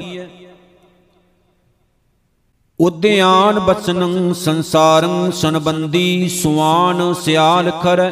[2.80, 8.10] ਉਦਿਆਨ ਬਚਨੰ ਸੰਸਾਰੰ ਸੰਬੰਦੀ ਸੁਆਨ ਸਿਆਲ ਖਰ।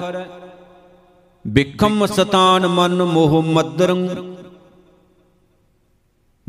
[1.47, 4.09] ਬਿਖਮ ਸਤਾਨ ਮਨ ਮੋਹ ਮਦਰੰ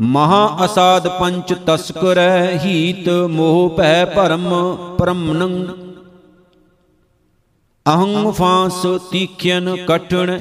[0.02, 4.50] ਮਹਾ ਅਸਾਦ ਪੰਚ ਤਸਕਰੈ ਹੀਤ ਮੋਹ ਭੈ ਭਰਮ
[4.98, 5.54] ਪਰਮਨੰ।
[7.86, 10.40] ਅਹੰ ਫਾਂਸ ਤੀਖਿਆਨ ਕਠਣ।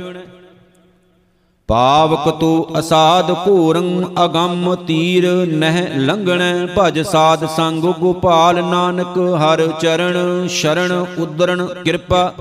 [1.68, 10.46] ਪਾਵਕ ਤੋ ਅਸਾਦ ਘੋਰੰ ਅਗੰਮ ਤੀਰ ਨਹਿ ਲੰਘਣੈ ਭਜ ਸਾਧ ਸੰਗ ਗੋਪਾਲ ਨਾਨਕ ਹਰ ਚਰਨ
[10.48, 12.32] ਸ਼ਰਨ ਉਦਰਣ ਕਿਰਪਾ।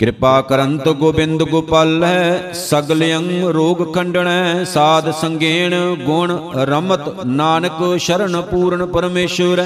[0.00, 5.74] ਕਿਰਪਾ ਕਰੰਤ ਗੋਬਿੰਦ ਗੋਪਾਲੈ ਸਗਲਿਅੰ ਰੋਗ ਖੰਡਣੈ ਸਾਧ ਸੰਗੇਣ
[6.04, 6.32] ਗੁਣ
[6.66, 9.64] ਰਮਤ ਨਾਨਕ ਸ਼ਰਨ ਪੂਰਨ ਪਰਮੇਸ਼ਵਰ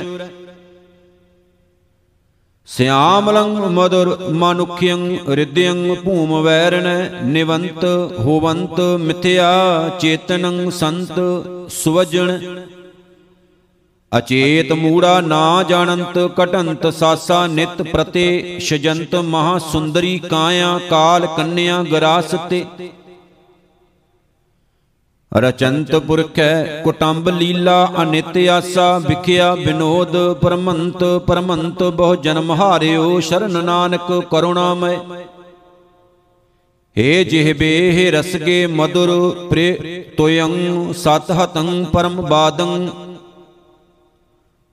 [2.68, 7.84] ਸਿਆਮਲੰ ਮਦਰ ਮਨੁਖਯੰ ਰਿਦਯੰ ਭੂਮ ਵੈਰਣੈ ਨਿਵੰਤ
[8.20, 9.52] ਹੋਵੰਤ ਮਿਥਿਆ
[10.00, 11.20] ਚੇਤਨੰ ਸੰਤ
[11.70, 12.38] ਸੁਵਜਣ।
[14.18, 22.64] ਅਚੇਤ ਮੂੜਾ ਨਾ ਜਾਣੰਤ ਕਟੰਤ ਸਾਸਾ ਨਿਤ ਪ੍ਰਤੇ ਸ਼ਜੰਤ ਮਹਾ ਸੁੰਦਰੀ ਕਾਇਆ ਕਾਲ ਕੰਨਿਆ ਗਰਾਸਤੇ।
[25.36, 34.22] ਰਚੰਤ ਪੁਰਖੈ ਕੁਟੰਬ ਲੀਲਾ ਅਨਿਤ ਆਸਾ ਵਿਖਿਆ ਬਿਨੋਦ ਪਰਮੰਤ ਪਰਮੰਤ ਬਹੁ ਜਨਮ ਹਾਰਿਓ ਸ਼ਰਨ ਨਾਨਕ
[34.30, 34.96] ਕਰੁਣਾਮੈ।
[36.98, 39.08] ਏ ਜਿਹਬੇ ਹੇ ਰਸਗੇ ਮధుਰ
[39.50, 42.88] ਪ੍ਰੇ ਤੋਯੰ ਸਤ ਹਤੰ ਪਰਮ ਬਾਦੰ।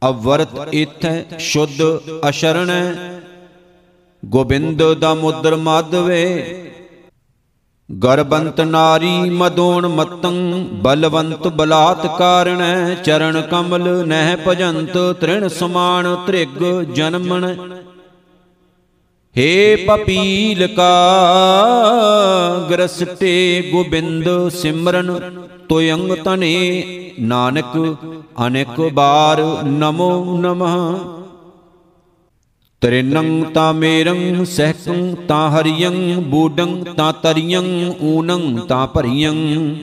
[0.01, 1.81] ਅਵਰਤ ਇਥੈ ਸ਼ੁੱਧ
[2.29, 2.69] ਅਸ਼ਰਣ,
[4.25, 6.23] ਗੋਬਿੰਦ ਦਾ ਮੁਦਰ ਮਾਧਵੇ।
[7.89, 12.61] ਗਰਬੰਤ ਨਾਰੀ ਮਦੋਣ ਮਤੰ, ਬਲਵੰਤ ਬਲਾਤ ਕਾਰਣ,
[12.95, 17.55] ਚਰਨ ਕਮਲ ਨਹਿ ਭਜੰਤ, ਤ੍ਰਿਣ ਸਮਾਨ ਤ੍ਰਿਗ ਜਨਮਣ।
[19.39, 20.93] ਹੇ ਪਪੀਲ ਕਾ
[22.69, 25.19] ਗਰਸਟੇ ਗੋਬਿੰਦ ਸਿਮਰਨ,
[25.69, 27.77] ਤੋਯੰਗ ਤਨੇ ਨਾਨਕ,
[28.47, 30.75] ਅਨੇਕ ਬਾਰ ਨਮੋ ਨਮః।
[32.81, 39.75] ਤ੍ਰਿਨੰ ਤਾ ਮੇਰੰ ਸਹਿਕੰ ਤਾ ਹਰਿਯੰ ਬੂਡੰ ਤਾ ਤਰਿਯੰ ਊਨੰ ਤਾ ਭਰਿਯੰ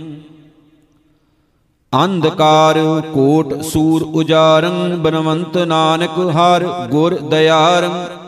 [1.93, 2.79] ਅੰਧਕਾਰ
[3.15, 8.26] ਕੋਟ ਸੂਰ ਉਜਾਰੰ, ਬਨਵੰਤ ਨਾਨਕ ਹਰ ਗੁਰ ਦਇਆਰੰ।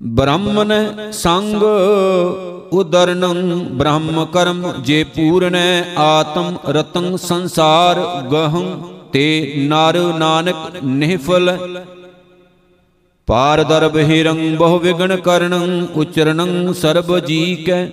[0.00, 0.72] ਬ੍ਰਹਮਨ
[1.12, 1.62] ਸੰਗ
[2.72, 8.00] ਉਦਰਨੰ ਬ੍ਰਹਮ ਕਰਮ ਜੇ ਪੂਰਨੈ ਆਤਮ ਰਤੰ ਸੰਸਾਰ
[8.32, 8.82] ਗਹੰ
[9.12, 11.58] ਤੇ ਨਰ ਨਾਨਕ ਨਿਹਫਲ।
[13.28, 17.86] ਪਾਰ ਦਰਬ ਹਿਰੰ ਬਹੁ ਵਿਗਣ ਕਰਨੰ ਉਚਰਨੰ ਸਰਬ ਜੀ ਕੈ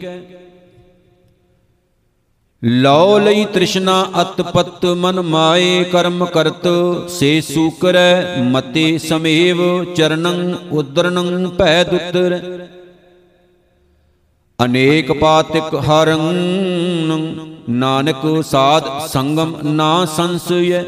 [2.64, 6.68] ਲਉ ਲਈ ਤ੍ਰਿਸ਼ਨਾ ਅਤਪਤ ਮਨ ਮਾਏ ਕਰਮ ਕਰਤ,
[7.10, 12.40] ਸੇ ਸੂਕਰੈ ਮਤੇ ਸਮੇਵ ਚਰਨੰ ਉਦਰਨੰ ਭੈ ਦੁਤਰ।
[14.66, 16.20] ਅਨੇਕ ਪਾਤਿਕ ਹਰੰ
[17.70, 20.84] ਨਾਨਕ ਸਾਧ ਸੰਗਮ ਨਾ ਸੰਸਯ।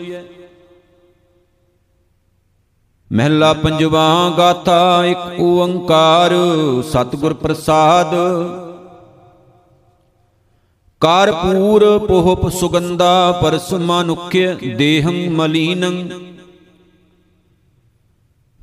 [3.11, 6.33] ਮਹਿਲਾ ਪੰਜਵਾ ਗਾਥਾ ਇੱਕ ਓੰਕਾਰ,
[6.89, 8.15] ਸਤਿਗੁਰ ਪ੍ਰਸਾਦ।
[11.01, 16.09] ਕਾਰਪੂਰ ਪੋਹਪ ਸੁਗੰਧਾ ਪਰਸ ਮਨੁਖਯ ਦੇਹੰ ਮਲੀਨੰ।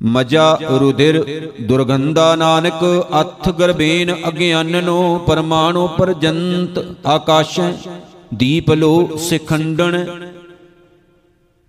[0.01, 1.23] ਮਜਾ ਰੁਦਿਰ
[1.61, 2.83] ਦੁਰਗੰਧਾ ਨਾਨਕ
[3.21, 7.59] ਅਥ ਗਰਬੇਨ ਅਗਿਆਨਨੋ ਪਰਮਾਣੂ ਪਰਜੰਤ ਆਕਾਸ਼
[8.33, 9.97] ਦੀਪ ਲੋ ਸਿਖੰਡਣ।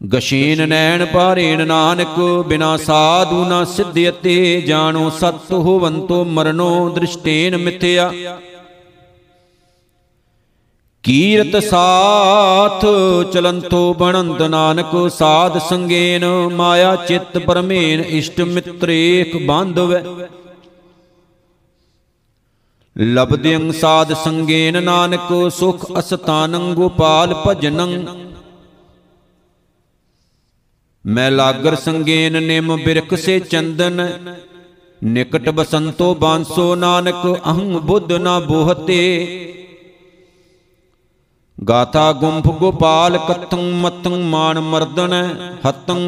[0.00, 8.12] ਗਸ਼ੇਨ ਨੈਣ ਪਾਰੇਣ ਨਾਨਕ ਬਿਨਾ ਸਾਧੂ ਨਾ ਸਿਧਿਅਤੇ ਜਾਣੋ ਸਤ ਹੋਵੰਤੋ ਮਰਨੋ ਦ੍ਰਿਸ਼ਟੇਨ ਮਿਥਿਆ।
[11.08, 12.84] ਕੀਰਤ ਸਾਥ
[13.32, 20.02] ਚਲੰਤੋ ਬਣੰਤ ਨਾਨਕ ਸਾਧ ਸੰਗੇਨ, ਮਾਇਆ ਚਿੱਤ ਪਰਮੇਨ ਇਸ਼ਟ ਮਿਤਰੇਕ ਬਾਂਧਵੈ।
[22.96, 28.04] ਲਬਦਿੰ ਸਾਧ ਸੰਗੇਨ ਨਾਨਕ, ਸੁਖ ਅਸਤਾਨੰ ਗੋਪਾਲ ਭਜਨੰ।
[31.04, 34.08] ਮੈਂ ਲਾਗਰ ਸੰਗੇਨ ਨਿਮ ਬਿਰਖ ਸੇ ਚੰਦਨ,
[35.02, 39.04] ਨਿਕਟ ਬਸੰਤੋ ਬਾਂਸੋ ਨਾਨਕ, ਅਹੰ ਬੁੱਧ ਨਾ ਬੋਹਤੇ।
[41.58, 45.12] ਗਾਥਾ ਗੁੰਫ ਗੋਪਾਲ ਕਤੰ ਮਤੰ ਮਾਨ ਮਰਦਨ
[45.68, 46.00] ਹਤੰ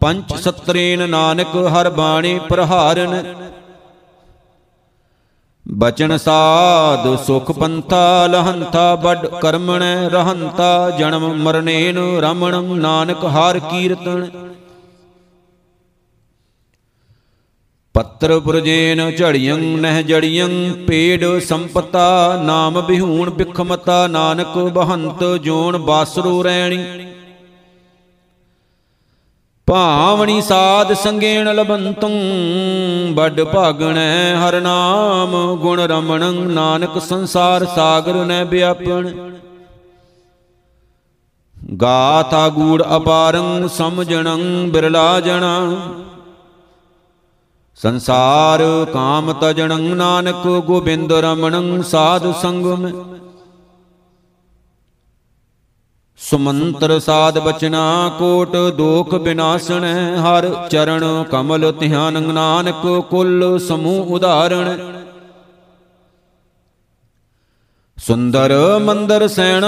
[0.00, 3.22] ਪੰਚ ਸਤਰੇਨ ਨਾਨਕ ਹਰ ਬਾਣੀ ਪ੍ਰਹਾਰਨ।
[5.66, 14.28] ਬਚਨ ਸਾਧ ਸੁਖ ਪੰਥਾ ਲਹੰਤਾ ਵੱਡ ਕਰਮਣ ਰਹੰਤਾ ਜਨਮ ਮਰਨੇਨ ਰਮਣੰ ਨਾਨਕ ਹਰ ਕੀਰਤਨ।
[17.96, 20.48] ਪੱਤਰ ਪੁਰਜੇਨ ਝੜੀਆਂ, ਨਹਿ ਜੜੀਆਂ,
[20.86, 27.06] ਪੇੜ ਸੰਪਤਾ, ਨਾਮ ਬਿਹੂਣ ਬਿਖਮਤਾ ਨਾਨਕ ਬਹੰਤ, ਜੋਨ ਬਾਸਰੋ ਰੈਣੀ।
[29.66, 32.10] ਭਾਵਣੀ ਸਾਧ ਸੰਗੇਣ ਲਬੰਤੰ,
[33.14, 39.10] ਵੱਡ ਭਾਗਣੈ ਹਰ ਨਾਮ, ਗੁਣ ਰਮਣੰ, ਨਾਨਕ ਸੰਸਾਰ ਸਾਗਰ ਨੈ ਵਿਆਪਣ।
[41.82, 45.78] ਗਾਥਾ ਗੂੜ ਅਪਾਰੰ, ਸਮਝਣੰ, ਬਿਰਲਾ ਜਣਾ।
[47.82, 48.62] ਸੰਸਾਰ
[48.92, 52.86] ਕਾਮ ਤਜਣੰ ਨਾਨਕ ਗੋਬਿੰਦ ਰਮਣੰ ਸਾਧ ਸੰਗਮ।
[56.18, 64.78] ਸੁਮੰਤਰ ਸਾਧ ਬਚਨਾ ਕੋਟ ਦੋਖ ਬਿਨਾਸਣੈ ਹਰ ਚਰਨ ਕਮਲ ਧਿਆਨ ਨਾਨਕ ਕੁੱਲ ਸਮੂਹ ਉਦਾਹਰਣ
[67.98, 69.64] ਸੁੰਦਰ ਮੰਦਰ ਸੈਣ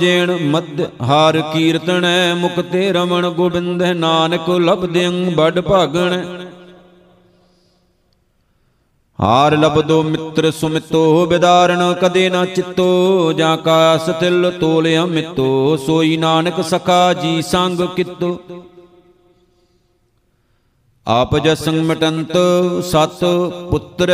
[0.00, 6.22] ਜੇਣ ਮਦ ਹਾਰ ਕੀਰਤਨੈ ਮੁਕਤੇ ਰਮਣ ਗੋਬਿੰਦ ਨਾਨਕ ਲਬਦਿੰ ਬੜ ਭਾਗਣ।
[9.22, 16.60] ਹਾਰ ਲਬਦੋ ਮਿੱਤਰ ਸੁਮਿਤੋ, ਬਿਦਾਰਣ ਕਦੇ ਨਾ ਚਿੱਤੋ, ਜਾਂ ਕਾ ਸਤਿਲ ਤੋਲਿਆ ਮਿੱਤੋ, ਸੋਈ ਨਾਨਕ
[16.62, 18.38] ਸਖਾ ਜੀ ਸੰਗ ਕਿਤੋ।
[21.06, 22.32] ਆਪ ਜਸੰ ਮਟੰਤ
[22.84, 23.24] ਸਤ
[23.70, 24.10] ਪੁੱਤਰ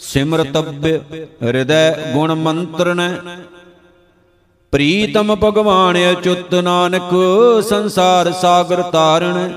[0.00, 0.98] ਸਿਮਰਤਬ੍ਯ
[1.42, 3.00] ਹਿਰਦੈ ਗੁਣ ਮੰਤਰਣ
[4.72, 7.14] ਪ੍ਰੀਤਮ ਭਗਵਾਨ ਅਚੁੱਤ ਨਾਨਕ
[7.68, 9.48] ਸੰਸਾਰ ਸਾਗਰ ਤਾਰਣ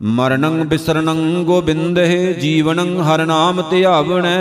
[0.00, 4.40] ਮਰਣੰ ਬਿਸਰਣੰ ਗੋਬਿੰਦਹਿ ਜੀਵਨੰ ਹਰ ਨਾਮ ਧਿਆਵਣੈ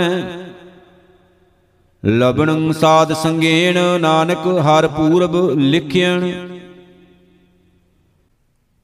[2.03, 6.31] ਲਬਣੰ ਸਾਧ ਸੰਗੇਣ, ਨਾਨਕ ਹਰ ਪੂਰਬ ਲਿਖਿਆਣ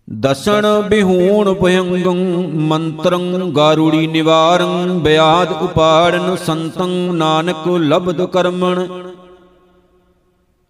[0.08, 2.18] ਦਸਣ ਬਿਹੂਣ ਭਯੰਗੰ,
[2.62, 8.88] ਮੰਤਰੰ ਗਾਰੂੜੀ ਨਿਵਾਰੰ, ਬਿਆਦ ਉਪਾੜਨ ਸੰਤੰ, ਨਾਨਕ ਲਬਦ ਕਰਮਣ।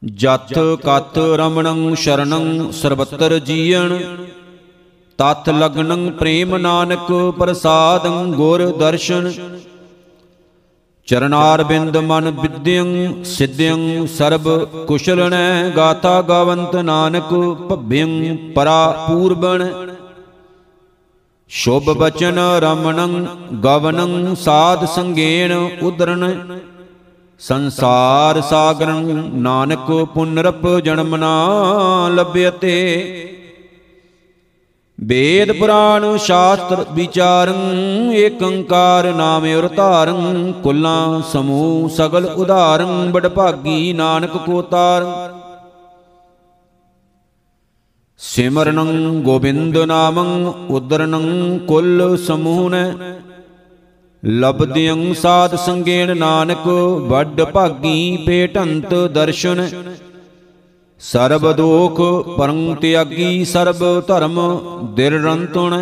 [0.01, 3.97] ਜਤ ਕਤ ਰਮਣੰ ਸ਼ਰਣੰ ਸਰਬਤਰ ਜੀਣ
[5.21, 9.31] ਤਤ ਲਗਨੰ ਪ੍ਰੇਮ ਨਾਨਕ ਪ੍ਰਸਾਦੰ ਗੁਰ ਦਰਸ਼ਨ।
[11.07, 14.47] ਚਰਨਾਰ ਬਿੰਦ ਮਨ ਵਿਦਿਅੰ ਸਿੱਧਿਅੰ ਸਰਬ
[14.87, 17.33] ਕੁਸ਼ਲਣੈ ਗਾਥਾ ਗਾਵੰਤ ਨਾਨਕ
[17.71, 19.63] ਭਭਿਅੰ ਪਰਾ ਪੂਰਬਣ
[21.51, 23.25] ਸ਼ੁਭ ਬਚਨ ਰਮਣੰ
[23.63, 26.31] ਗਵਨੰ ਸਾਧ ਸੰਗੇਣ ਉਦਰਣ
[27.39, 29.05] ਸੰਸਾਰ ਸਾਗਰੰ
[29.41, 31.35] ਨਾਨਕ ਪੁਨਰਪ ਜਨਮ ਨਾ
[32.09, 33.30] ਲਭਯਤੇ
[35.01, 44.37] ਵੇਦ ਪੁਰਾਣ ਸ਼ਾਸਤਰ ਵਿਚਾਰੰ, ਏਕੰਕਾਰ ਨਾਮ ਔਰ ਧਾਰੰ ਕੁਲਾਂ ਸਮੂਹ ਸਗਲ ਉਧਾਰੰ ਬੜ ਭਾਗੀ ਨਾਨਕ
[44.37, 45.05] ਕੋ ਤਾਰ
[48.19, 52.75] ਸਿਮਰਨੰ ਗੋਬਿੰਦ ਨਾਮੰ ਉਦਰਨੰ ਕੁਲ ਸਮੂਹਨ।
[54.23, 56.67] ਲਬਦਿਯੰ ਸਾਧ ਸੰਗੇਣ ਨਾਨਕ
[57.07, 59.67] ਵੱਡ ਭਾਗੀ ਪੇਟੰਤ ਦਰਸ਼ਨ।
[61.03, 61.99] ਸਰਬ ਦੋਖ
[62.37, 64.39] ਪਰੰ ਤਿਆਗੀ ਸਰਬ ਧਰਮ
[64.95, 65.73] ਦਿਰ ਰੰਤੁਣ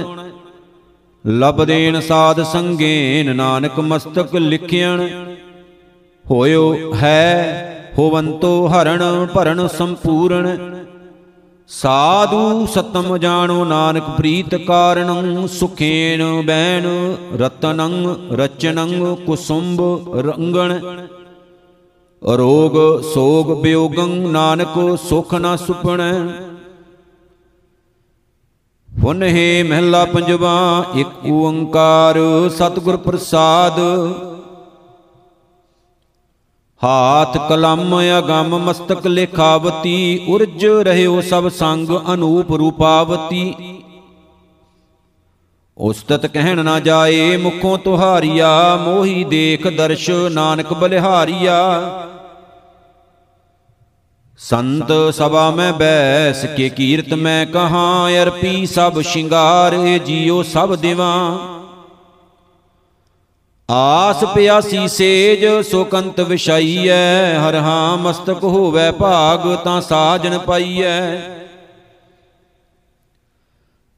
[1.28, 5.08] ਲਬ ਦੇਨ ਸਾਧ ਸੰਗੇਨ ਨਾਨਕ ਮਸਤਕ ਲਿਖਿਆਣ
[6.26, 10.58] ਹੋਇਓ ਹੈ ਹੋਵੰਤੋ ਹਰਣ ਭਰਨ ਸੰਪੂਰਨ।
[11.68, 16.88] ਸਾਧੂ ਸਤਮ ਜਾਣੋ ਨਾਨਕ ਪ੍ਰੀਤ ਕਾਰਣੰ ਸੁਖੇਨ ਬੈਣ
[17.40, 19.82] ਰਤਨੰ ਰਚਨੰ ਕੁਸੁੰਭ
[20.16, 20.80] ਰੰਗਣ।
[22.28, 26.14] ਰੋਗ ਸੋਗ ਬਿਯੋਗੰ ਨਾਨਕ ਸੁਖ ਨਾ ਸੁਪਣੈ।
[29.04, 32.18] ਹੁਨ ਹੈ ਮਹਿਲਾ ਪੰਜਵਾ, ਇੱਕ ਓੰਕਾਰ
[32.50, 33.80] ਸਤਿਗੁਰ ਪ੍ਰਸਾਦ।
[36.84, 43.56] ਹਾਥ ਕਲਮ ਅਗੰਮ ਮਸਤਕ ਲੇਖਾਵਤੀ, ਉਰਜ ਰਹਿਓ ਸਭ ਸੰਗ ਅਨੂਪ ਰੂਪਾਵਤੀ।
[45.78, 51.82] ਉਸਤਤ ਕਹਿਣ ਨਾ ਜਾਏ ਮੁਖੋਂ ਤੁਹਾਰੀਆ, ਮੋਹੀ ਦੇਖ ਦਰਸ਼ ਨਾਨਕ ਬਲਿਹਾਰੀਆ।
[54.42, 61.38] ਸੰਤ ਸਭਾ ਮੈਂ ਬੈਸ ਕੇ ਕੀਰਤ ਮੈਂ ਕਹਾਂ, ਅਰਪੀ ਸਭ ਸ਼ਿੰਗਾਰ ਏ ਜੀਓ ਸਭ ਦਿਵਾਂ।
[63.72, 71.18] ਆਸ ਪਿਆਸੀ ਸੇਜ ਸੋਕੰਤ ਵਿਛਾਈਐ, ਹਰ ਹਾਂ ਮਸਤਕ ਹੋਵੇ ਭਾਗ ਤਾਂ ਸਾਜਨ ਪਾਈਐ।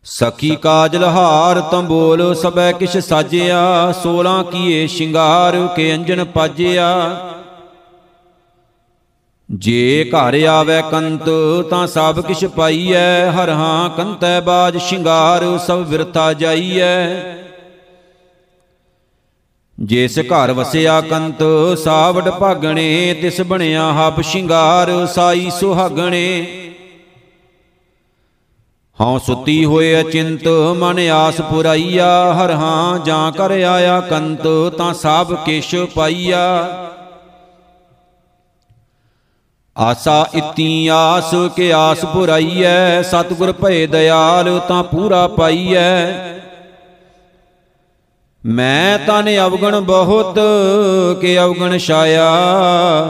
[0.04, 6.90] ਸਖੀ ਕਾਜਲ ਹਾਰ ਤੰਬੋਲ ਸਬੈ ਕਿਛ ਸਾਜਿਆ 16 ਕੀਏ ਸ਼ਿੰਗਾਰ ਕੇ ਅੰਜਨ ਪਾਜਿਆ।
[9.54, 11.30] ਜੇ ਘਰ ਆਵੇ ਕੰਤ
[11.70, 17.08] ਤਾਂ ਸਭ ਕਿਛ ਪਾਈਐ, ਹਰ ਹਾਂ ਕੰਤੈ ਬਾਜ ਸ਼ਿੰਗਾਰ, ਸਭ ਵਿਰਥਾ ਜਾਈਐ।
[19.80, 21.44] ਜਿਸ ਘਰ ਵਸਿਆ ਕੰਤ
[21.84, 26.48] ਸਾਵੜ ਭਾਗਣੇ, ਤਿਸ ਬਣਿਆ ਹਬ ਸ਼ਿੰਗਾਰ, ਸਾਈ ਸੁਹਾਗਣੇ।
[29.02, 30.48] ਹਉ ਸੁਤੀ ਹੋਏ ਅਚਿੰਤ,
[30.78, 34.48] ਮਨ ਆਸ ਪੁਰਾਈਆ, ਹਰ ਹਾਂ ਜਾਂ ਕਰ ਆਇਆ ਕੰਤ,
[34.78, 36.68] ਤਾਂ ਸਭ ਕਿਛ ਪਾਈਆ।
[39.82, 46.12] ਆਸਾ ਇਤੀ ਆਸ ਕੇ ਆਸ ਪੁਰਾਈਐ, ਸਤਿਗੁਰ ਭਏ ਦਇਆਲ ਤਾਂ ਪੂਰਾ ਪਾਈਐ।
[48.44, 50.40] ਮੈਂ ਤਨ ਅਵਗਣ ਬਹੁਤ
[51.22, 52.30] ਕੇ ਅਵਗਣ ਛਾਇਆ,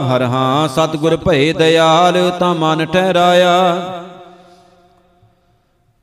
[0.08, 3.54] ਹਰ ਹਾਂ ਸਤਿਗੁਰ ਭਏ ਦਇਆਲ ਤਾਂ ਮਨ ਠਹਿਰਾਇਆ।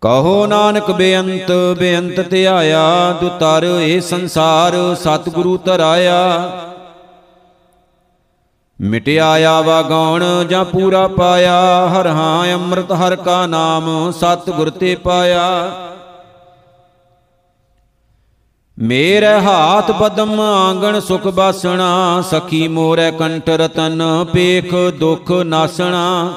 [0.02, 6.20] ਕਹੋ ਨਾਨਕ ਬੇਅੰਤ ਬੇਅੰਤ ਧਿਆਇਆ, ਦੁਤਰ ਇਹ ਸੰਸਾਰ ਸਤਿਗੁਰੂ ਤਰਾਇਆ
[8.82, 15.72] ਮਿਟਿਆ ਆਵਾ ਗਉਣ ਜਾਂ ਪੂਰਾ ਪਾਇਆ, ਹਰ ਹਾਂ ਅੰਮ੍ਰਿਤ ਹਰ ਕਾ ਨਾਮ, ਸਤਿਗੁਰ ਤੇ ਪਾਇਆ।
[18.80, 24.04] ਮੇਰੇ ਹਾਥ ਬਦਮ ਆਂਗਣ ਸੁਖ ਬਾਸਣਾ, ਸਖੀ ਮੋਰੇ ਕੰਠ ਰਤਨ
[24.34, 26.34] ਪੇਖ ਦੁਖ ਨਾਸਣਾ।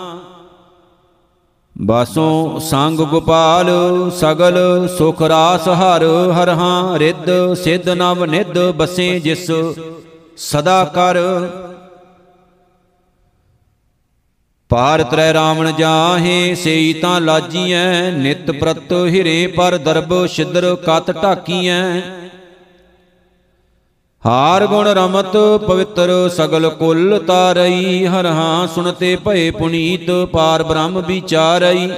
[1.82, 3.70] ਬਾਸੋਂ ਸੰਗ ਗੋਪਾਲ,
[4.10, 9.50] ਸਗਲ ਸੁਖ ਰਾਸ ਹਰ ਹਰ ਹਾਂ ਰਿੱਧ, ਸਿੱਧ ਨਵ ਨਿਧ ਬਸੇ ਜਿਸ,
[10.36, 11.18] ਸਦਾ ਕਰ।
[14.72, 21.80] ਪਾਰ ਤਰੈ ਰਾਵਣ ਜਾਹੇ, ਸੇਈ ਤਾਂ ਲਾਜੀਐ, ਨਿਤ ਪ੍ਰਤ ਹਿਰੇ ਪਰ ਦਰਬ ਛਿਦਰ ਕਤ ਢਾਕੀਐ।
[24.22, 31.88] ਹਾਰ ਗੁਣ ਰਮਤ ਪਵਿੱਤਰ ਸਗਲ ਕੁਲ ਤਾਰਈ, ਹਰ ਹਾਂ ਸੁਨਤੇ ਭਏ ਪੁਨੀਤ ਪਾਰ ਬ੍ਰਹਮ ਵਿਚਾਰਈ।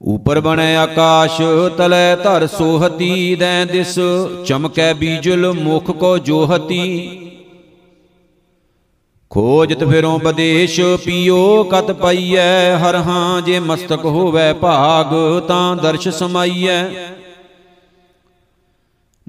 [0.00, 1.42] ਉਪਰ ਬਣੈ ਆਕਾਸ਼,
[1.78, 3.98] ਤਲੈ ਧਰ ਸੋਹਤੀ, ਦੈ ਦਿਸ
[4.46, 7.25] ਚਮਕੈ ਬੀਜਲ ਮੁਖ ਕੋ ਜੋਹਤੀ।
[9.30, 12.76] ਖੋਜਤ ਫਿਰੋਂ ਬਦੇਸ਼ ਪੀਓ ਕਤ ਪਈਐ?
[12.76, 16.84] ਹਰ ਹਾਂ ਜੇ ਮਸਤਕ ਹੋਵੇ ਭਾਗ, ਤਾਂ ਦਰਸ਼ ਸਮਾਈਐ।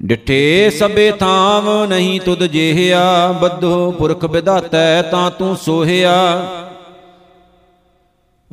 [0.00, 6.46] ਡਿਠੇ ਸਭੇ ਥਾਮ, ਨਹੀਂ ਤੁਧ ਜਿਹਿਆ। ਬੱਧੋ ਪੁਰਖ ਵਿਧਾਤੈ ਤਾਂ ਤੂੰ ਸੋਹਿਆ।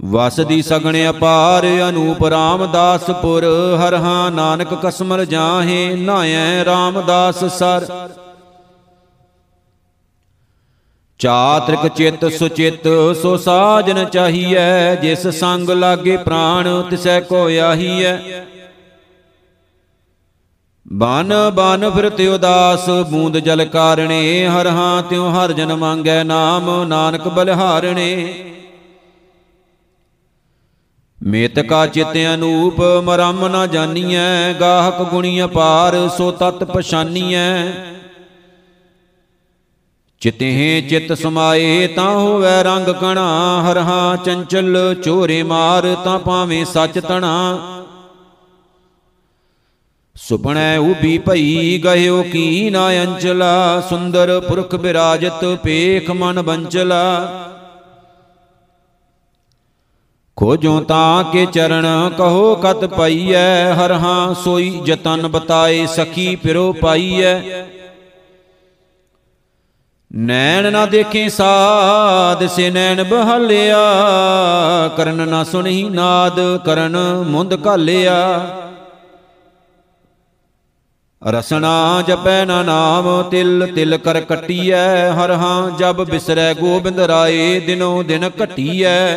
[0.06, 8.10] ਵਸ ਦੀ ਸਗਣ ਅਪਾਰ, ਅਨੂਪ ਰਾਮਦਾਸਪੁਰ ਹਰ ਹਾਂ ਨਾਨਕ ਕਸਮਰ ਜਾਹੇ ਨਾਇਐ ਰਾਮਦਾਸ ਸਰ।
[11.20, 12.88] ਚਾਤ੍ਰਿਕ ਚਿਤ ਸੁਚਿਤ
[13.22, 18.18] ਸੋ ਸਾਜਨ ਚਾਹੀਐ, ਜਿਸ ਸੰਗ ਲਾਗੇ ਪ੍ਰਾਣ ਤਿਸੈ ਕੋ ਆਹੀਐ।
[20.86, 27.28] ਬਨ ਬਨ ਫਿਰਤ ਉਦਾਸ, ਬੂੰਦ ਜਲ ਕਾਰਣੇ, ਹਰ ਹਾਂ ਤਿਉ ਹਰ ਜਨ ਮੰਗੈ ਨਾਮ, ਨਾਨਕ
[27.28, 28.34] ਬਲਿਹਾਰਣੇ
[31.20, 37.48] ਮੇਤ ਕਾ ਚਿਤ ਅਨੂਪ, ਮਰਮ ਨ ਜਾਣੀਐ ਗਾਹਕ ਗੁਣੀ ਅਪਾਰ, ਸੋ ਤਤ ਪਛਾਨੀਐ।
[40.26, 43.26] ਚਿਤਹਿ ਚਿਤ ਸਮਾਏ, ਤਾਂ ਹੋਵੇ ਰੰਗ ਕਣਾ
[43.64, 47.34] ਹਰਹਾ ਚੰਚਲ ਚੋਰੇ ਮਾਰ, ਤਾਂ ਪਾਵੇਂ ਸੱਚ ਤਣਾ।
[50.16, 57.04] ਸੁਪਣੈ ਉਬੀ ਭਈ ਗਇਓ ਕੀ ਨਾ ਅੰਚਲਾ ਸੁੰਦਰ ਪੁਰਖ ਬਿਰਾਜਤ, ਪੇਖ ਮਨ ਬੰਚਲਾ
[60.38, 61.86] ਖੋਜੋ ਤਾਂ ਕੇ ਚਰਨ,
[62.18, 67.40] ਕਹੋ ਕਤ ਪਈਐ ਹਰਹਾ ਸੋਈ ਜਤਨ ਬਤਾਏ, ਸਖੀ ਪਿਰੋ ਪਾਈਐ।
[70.18, 73.78] ਨੈਣ ਨਾ ਦੇਖੇ ਸਾਧ, ਸੇ ਨੈਣ ਬਹਲਿਆ।
[74.98, 76.98] ਕਰਨ ਨਾ ਸੁਣੀ ਨਾਦ, ਕਰਨ
[77.28, 78.48] ਮੁੰਦ ਘਾਲਿਆ।
[81.28, 88.04] ਰਸਨਾ ਜਪੈ ਨਾ ਨਾਮ, ਤਿਲ ਤਿਲ ਕਰ ਕਟੀਐ। ਹਰ ਹਾਂ ਜਬ ਬਿਸਰੈ, ਗੋਬਿੰਦ ਰਾਏ, ਦਿਨੋ
[88.04, 89.16] ਦਿਨ ਘਟੀਐ।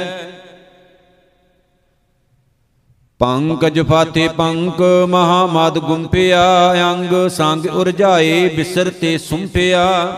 [3.19, 10.17] ਪੰਕਜ ਫਾਤੇ ਪੰਕ, ਮਹਾ ਮਦ ਗੁੰਪਿਆ ਅੰਗ ਸੰਗ ਉਰਜਾਏ, ਬਿਸਰ ਤੇ ਸੁੰਪਿਆ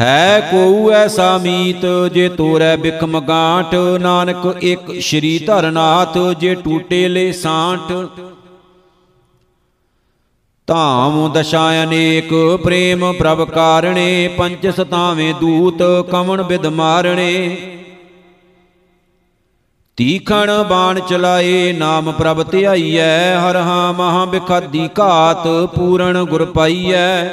[0.00, 7.30] ਹੈ ਕੋ ਐਸਾ ਮੀਤ ਜੇ ਤੋਰੈ ਬਿਖਮ ਗਾਂਟ ਨਾਨਕ ਇੱਕ ਸ਼੍ਰੀ ਧਰਨਾਥ, ਜੇ ਟੂਟੇ ਲੈ
[7.32, 7.92] ਸਾਂਟ
[10.68, 12.32] ਧਾਮ ਦਸ਼ਾ ਅਨੇਕ,
[12.62, 17.56] ਪ੍ਰੇਮ ਪ੍ਰਭ ਕਾਰਣੇ ਪੰਚ ਸਤਾਵੇਂ ਦੂਤ, ਕਵਣ ਬਿਦ ਮਾਰਣੇ।
[19.98, 25.46] ਤੀਖਣ ਬਾਣ ਚਲਾਏ, ਨਾਮ ਪ੍ਰਭ ਧਿਆਈਐ, ਹਰ ਹਾਂ ਮਹਾ ਬਿਖਾਦੀ ਘਾਤ,
[25.76, 27.24] ਪੂਰਨ ਗੁਰ ਪਾਈਐ।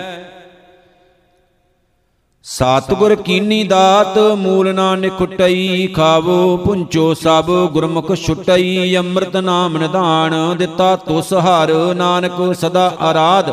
[2.47, 10.95] ਸਤਗੁਰ ਕੀਨੀ ਦਾਤ, ਮੂਲ ਨਾ ਨਿਖਟਈ ਖਾਵੋ ਪੁੰਚੋ ਸਭ, ਗੁਰਮੁਖ ਛੁਟਈ, ਅੰਮ੍ਰਿਤ ਨਾਮ ਨਿਧਾਨ, ਦਿੱਤਾ
[10.95, 13.49] ਤੁਸ ਹਰ, ਨਾਨਕ ਸਦਾ ਆਰਾਧ।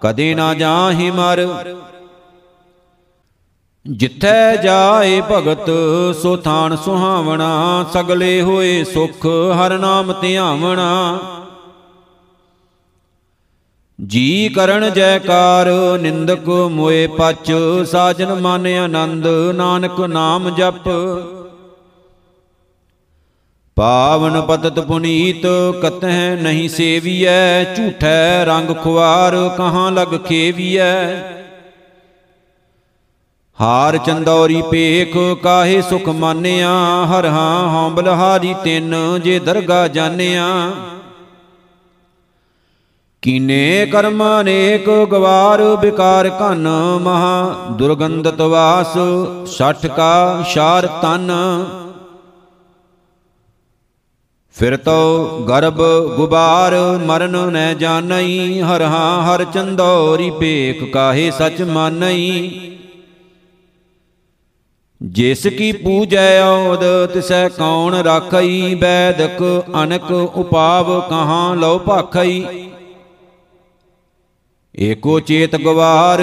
[0.00, 1.46] ਕਦੇ ਨਾ ਜਾਹੀ ਮਰ।
[3.86, 5.70] ਜਿੱਥੈ ਜਾਏ ਭਗਤ,
[6.22, 11.18] ਸੋ ਥਾਨ ਸੁਹਾਵਣਾ, ਸਗਲੇ ਹੋਏ ਸੁਖ, ਹਰ ਨਾਮ ਧਿਆਵਣਾ।
[13.98, 15.68] ਜੀ ਕਰਨ ਜੈਕਾਰ,
[16.00, 17.52] ਨਿੰਦਕ ਮੋਏ ਪਚ
[17.90, 20.88] ਸਾਜਨ ਮਨ ਆਨੰਦ, ਨਾਨਕ ਨਾਮ ਜਪ।
[23.76, 25.46] ਪਾਵਨ ਪਤਤ ਪੁਨੀਤ,
[25.82, 31.14] ਕਤਹਿ ਨਹੀਂ ਸੇਵੀਐ, ਝੂਠੈ ਰੰਗ ਖੁਆਰ, ਕਹਾਂ ਲਗ ਖੇਵੀਐ।
[33.60, 36.70] ਹਾਰ ਚੰਦੌਰੀ ਪੇਖ ਕਾਹੇ ਸੁਖ ਮਾਨਿਆ,
[37.06, 40.46] ਹਰ ਹਾਂ ਹਉ ਬਲਹਾਰੀ ਤਿੰਨ, ਜੇ ਦਰਗਾ ਜਾਣਿਆ।
[43.22, 46.68] ਕੀਨੇ ਕਰਮ ਅਨੇਕ, ਗਵਾਰ ਬਿਕਾਰ ਘਨ
[47.02, 48.94] ਮਹਾ, ਦੁਰਗੰਧਤ ਵਾਸ,
[49.48, 51.30] ਛਠ ਕਾ ਸ਼ਾਰ ਤਨ।
[54.56, 55.82] ਫਿਰ ਤੋ ਗਰਭ
[56.16, 56.74] ਗੁਬਾਰ,
[57.06, 62.50] ਮਰਨ ਨੈ ਜਾਣਈ, ਹਰ ਹਾਂ ਹਰ ਚੰਦੌਰੀ ਪੇਖ ਕਾਹੇ ਸਚ ਮਾਨਈ।
[65.00, 69.42] ਜਿਸ ਕੀ ਪੂਜੈ ਔਦ, ਤਿਸੈ ਕੌਣ ਰਾਖਈ, ਬੈਦਕ
[69.82, 72.71] ਅਨਕ ਉਪਾਵ ਕਹਾਂ ਲਉ ਭਾਖਈ।
[74.74, 76.20] ਏਕੋ ਚੇਤ ਗਵਾਰ,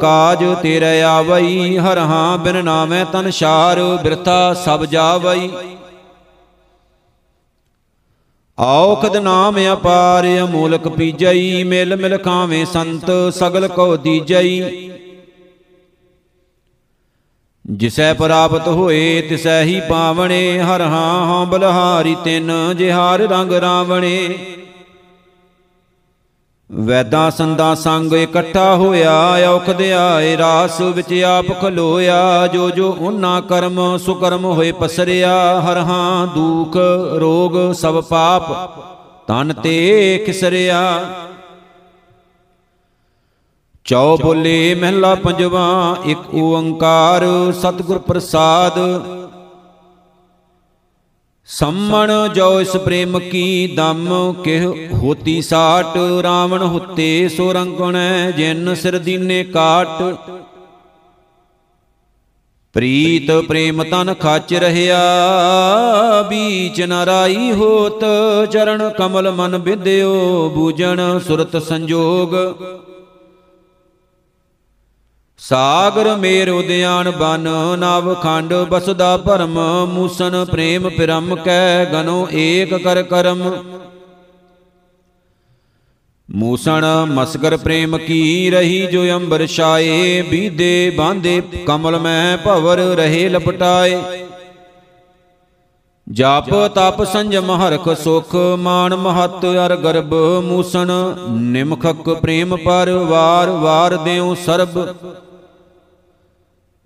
[0.00, 5.50] ਕਾਜ ਤੇਰੇ ਆਵਈ, ਹਰ ਹਾਂ ਬਿਨ ਨਾਮੈ ਤਨ ਸ਼ਾਰ, ਬਿਰਥਾ ਸਭ ਜਾਵਈ।
[8.58, 14.88] ਔਖਦ ਨਾਮ ਅਪਾਰ, ਅਮੂਲਕ ਪੀਜਈ, ਮਿਲ ਮਿਲ ਖਾਵੇਂ ਸੰਤ, ਸਗਲ ਕੋ ਦੀਜਈ।
[17.64, 24.28] ਜਿਸੈ ਪ੍ਰਾਪਤ ਹੋਏ, ਤਿਸੈ ਹੀ ਪਾਵਣੇ, ਹਰ ਹਾਂ ਹਾਂ ਬਲਹਾਰੀ ਤਿਨ ਜਿਹਾਰ ਰੰਗ ਰਾਵਣੇ।
[26.72, 29.12] ਵੈਦਾਂ ਸੰਦਾਂ ਸੰਗ ਇਕੱਠਾ ਹੋਇਆ
[29.48, 36.26] ਔਖਦ ਆਏ ਰਾਸ ਵਿੱਚ ਆਪ ਖਲੋਇਆ, ਜੋ ਜੋ ਉਹਨਾਂ ਕਰਮ, ਸੁਕਰਮ ਹੋਏ ਪਸਰਿਆ, ਹਰ ਹਾਂ
[36.26, 36.76] ਦੁਖ,
[37.20, 38.52] ਰੋਗ, ਸਭ ਪਾਪ
[39.26, 40.80] ਤਨ ਤੇ ਖਿਸਰਿਆ।
[43.84, 48.78] ਚੌ ਬੋਲੇ ਮਹਿਲਾ ਪੰਜਵਾ, ਇੱਕ ਓੰਕਾਰ, ਸਤਿਗੁਰ ਪ੍ਰਸਾਦ
[51.58, 58.98] ਸੰਮਣ ਜੋ ਇਸ ਪ੍ਰੇਮ ਕੀ ਦਮ, ਕਿਹ ਹੋਤੀ ਸਾਟ, ਰਾਵਣ ਹੁੱਤੇ ਸੋ ਰੰਗਣੈ ਜਿਨ ਸਿਰ
[58.98, 60.02] ਦੀਨੇ ਕਾਟ।
[62.74, 65.02] ਪ੍ਰੀਤ ਪ੍ਰੇਮ ਤਨ ਖਾਚ ਰਹਿਆ,
[66.28, 68.04] ਬੀਚ ਨਰਾਈ ਹੋਤ,
[68.52, 72.34] ਚਰਨ ਕਮਲ ਮਨ ਵਿਦਿਓ ਬੂਜਣ ਸੁਰਤ ਸੰਜੋਗ।
[75.42, 83.02] ਸਾਗਰ ਮੇਰ ਉਦਿਆਨ ਬਨ, ਨਵ ਖੰਡ ਬਸਦਾ ਭਰਮ ਮੂਸਨ ਪ੍ਰੇਮ ਪਿਰਮ ਕੈ ਗਨੋ ਏਕ ਕਰ
[83.02, 83.42] ਕਰਮ।
[86.28, 94.00] ਮੂਸਣ ਮਸਕਰ ਪ੍ਰੇਮ ਕੀ ਰਹੀ ਜੋ ਅੰਬਰ ਛਾਏ, ਬੀਦੇ ਬਾਂਦੇ ਕਮਲ ਮੈਂ ਭਵਰ ਰਹੇ ਲਪਟਾਏ।
[96.06, 100.14] ਜਾਪ ਤਪ ਸੰਜਮ ਹਰਖ ਸੁਖ, ਮਾਨ ਮਹਤ ਅਰ ਗਰਬ
[100.44, 100.90] ਮੂਸਣ
[101.50, 104.78] ਨਿਮਖਕ ਪ੍ਰੇਮ ਪਰ ਵਾਰ ਵਾਰ ਦੇਉ ਸਰਬ।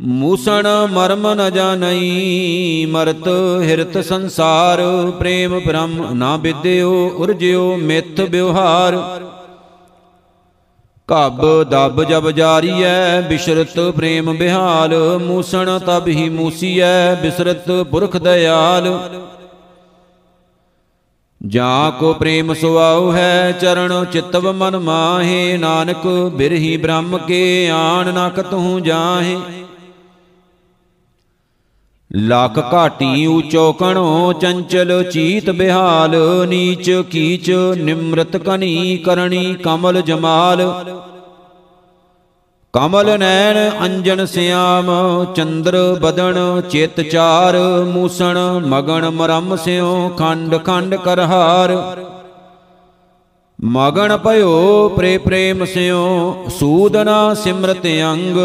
[0.00, 3.28] ਮੂਸਣ ਮਰਮ ਨ ਜਾਣਈ, ਮਰਤ
[3.62, 4.80] ਹਿਰਤ ਸੰਸਾਰ,
[5.10, 8.96] ਪ੍ਰੇਮ ਬ੍ਰਹਮ ਨਾ ਵਿਦਿਓ, ਉਰਜਿਓ ਮਿੱਥ ਵਿਵਹਾਰ।
[11.08, 18.98] ਕਬ ਦਬ ਜਬ ਜਾਰੀਐ, ਬਿਸ਼ਰਤ ਪ੍ਰੇਮ ਬਿਹਾਲ, ਮੂਸਣ ਤਬ ਹੀ ਮੂਸੀਐ, ਬਿਸਰਤ ਪੁਰਖ ਦਇਆਲ।
[21.46, 28.28] ਜਾਂ ਕੋ ਪ੍ਰੇਮ ਸੁਆਉ ਹੈ, ਚਰਨ ਚਿਤਵ ਮਨ ਮਾਹੇ, ਨਾਨਕ ਬਿਰਹੀ ਬ੍ਰਹਮ ਕੇ ਆਣ ਨਾ
[28.28, 29.36] ਕਤਹੂ ਜਾਹੇ।
[32.10, 36.14] ਲੱਖ ਘਾਟੀ ਊਚੋ ਕਣੋ ਚੰਚਲ ਚੀਤ ਬਿਹਾਲ
[36.48, 40.62] ਨੀਚ ਕੀਚ ਨਿਮਰਤ ਕਨੀ ਕਰਣੀ ਕਮਲ ਜਮਾਲ
[42.74, 44.90] ਕਮਲ ਨੈਣ ਅੰਜਨ ਸਿਆਮ
[45.36, 51.74] ਚੰਦਰ ਬਦਨ ਚਿਤ ਚਾਰ ਮੂਸਣ ਮਗਨ ਮਰਮ ਸਿਓ ਖੰਡ ਖੰਡ ਕਰਹਾਰ
[53.58, 58.36] ਮਗਨ ਭਇਓ ਪ੍ਰੇ ਪ੍ਰੇਮ ਸਿਓ ਸੂਦਨਾ ਸਿਮਰਤ ਅੰਗ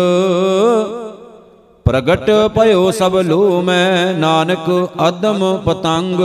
[1.85, 4.69] ਪ੍ਰਗਟ ਭਇਓ ਸਭ ਲੋ ਮੈਂ ਨਾਨਕ
[5.07, 6.19] ਅਦਮ ਪਤੰਗ।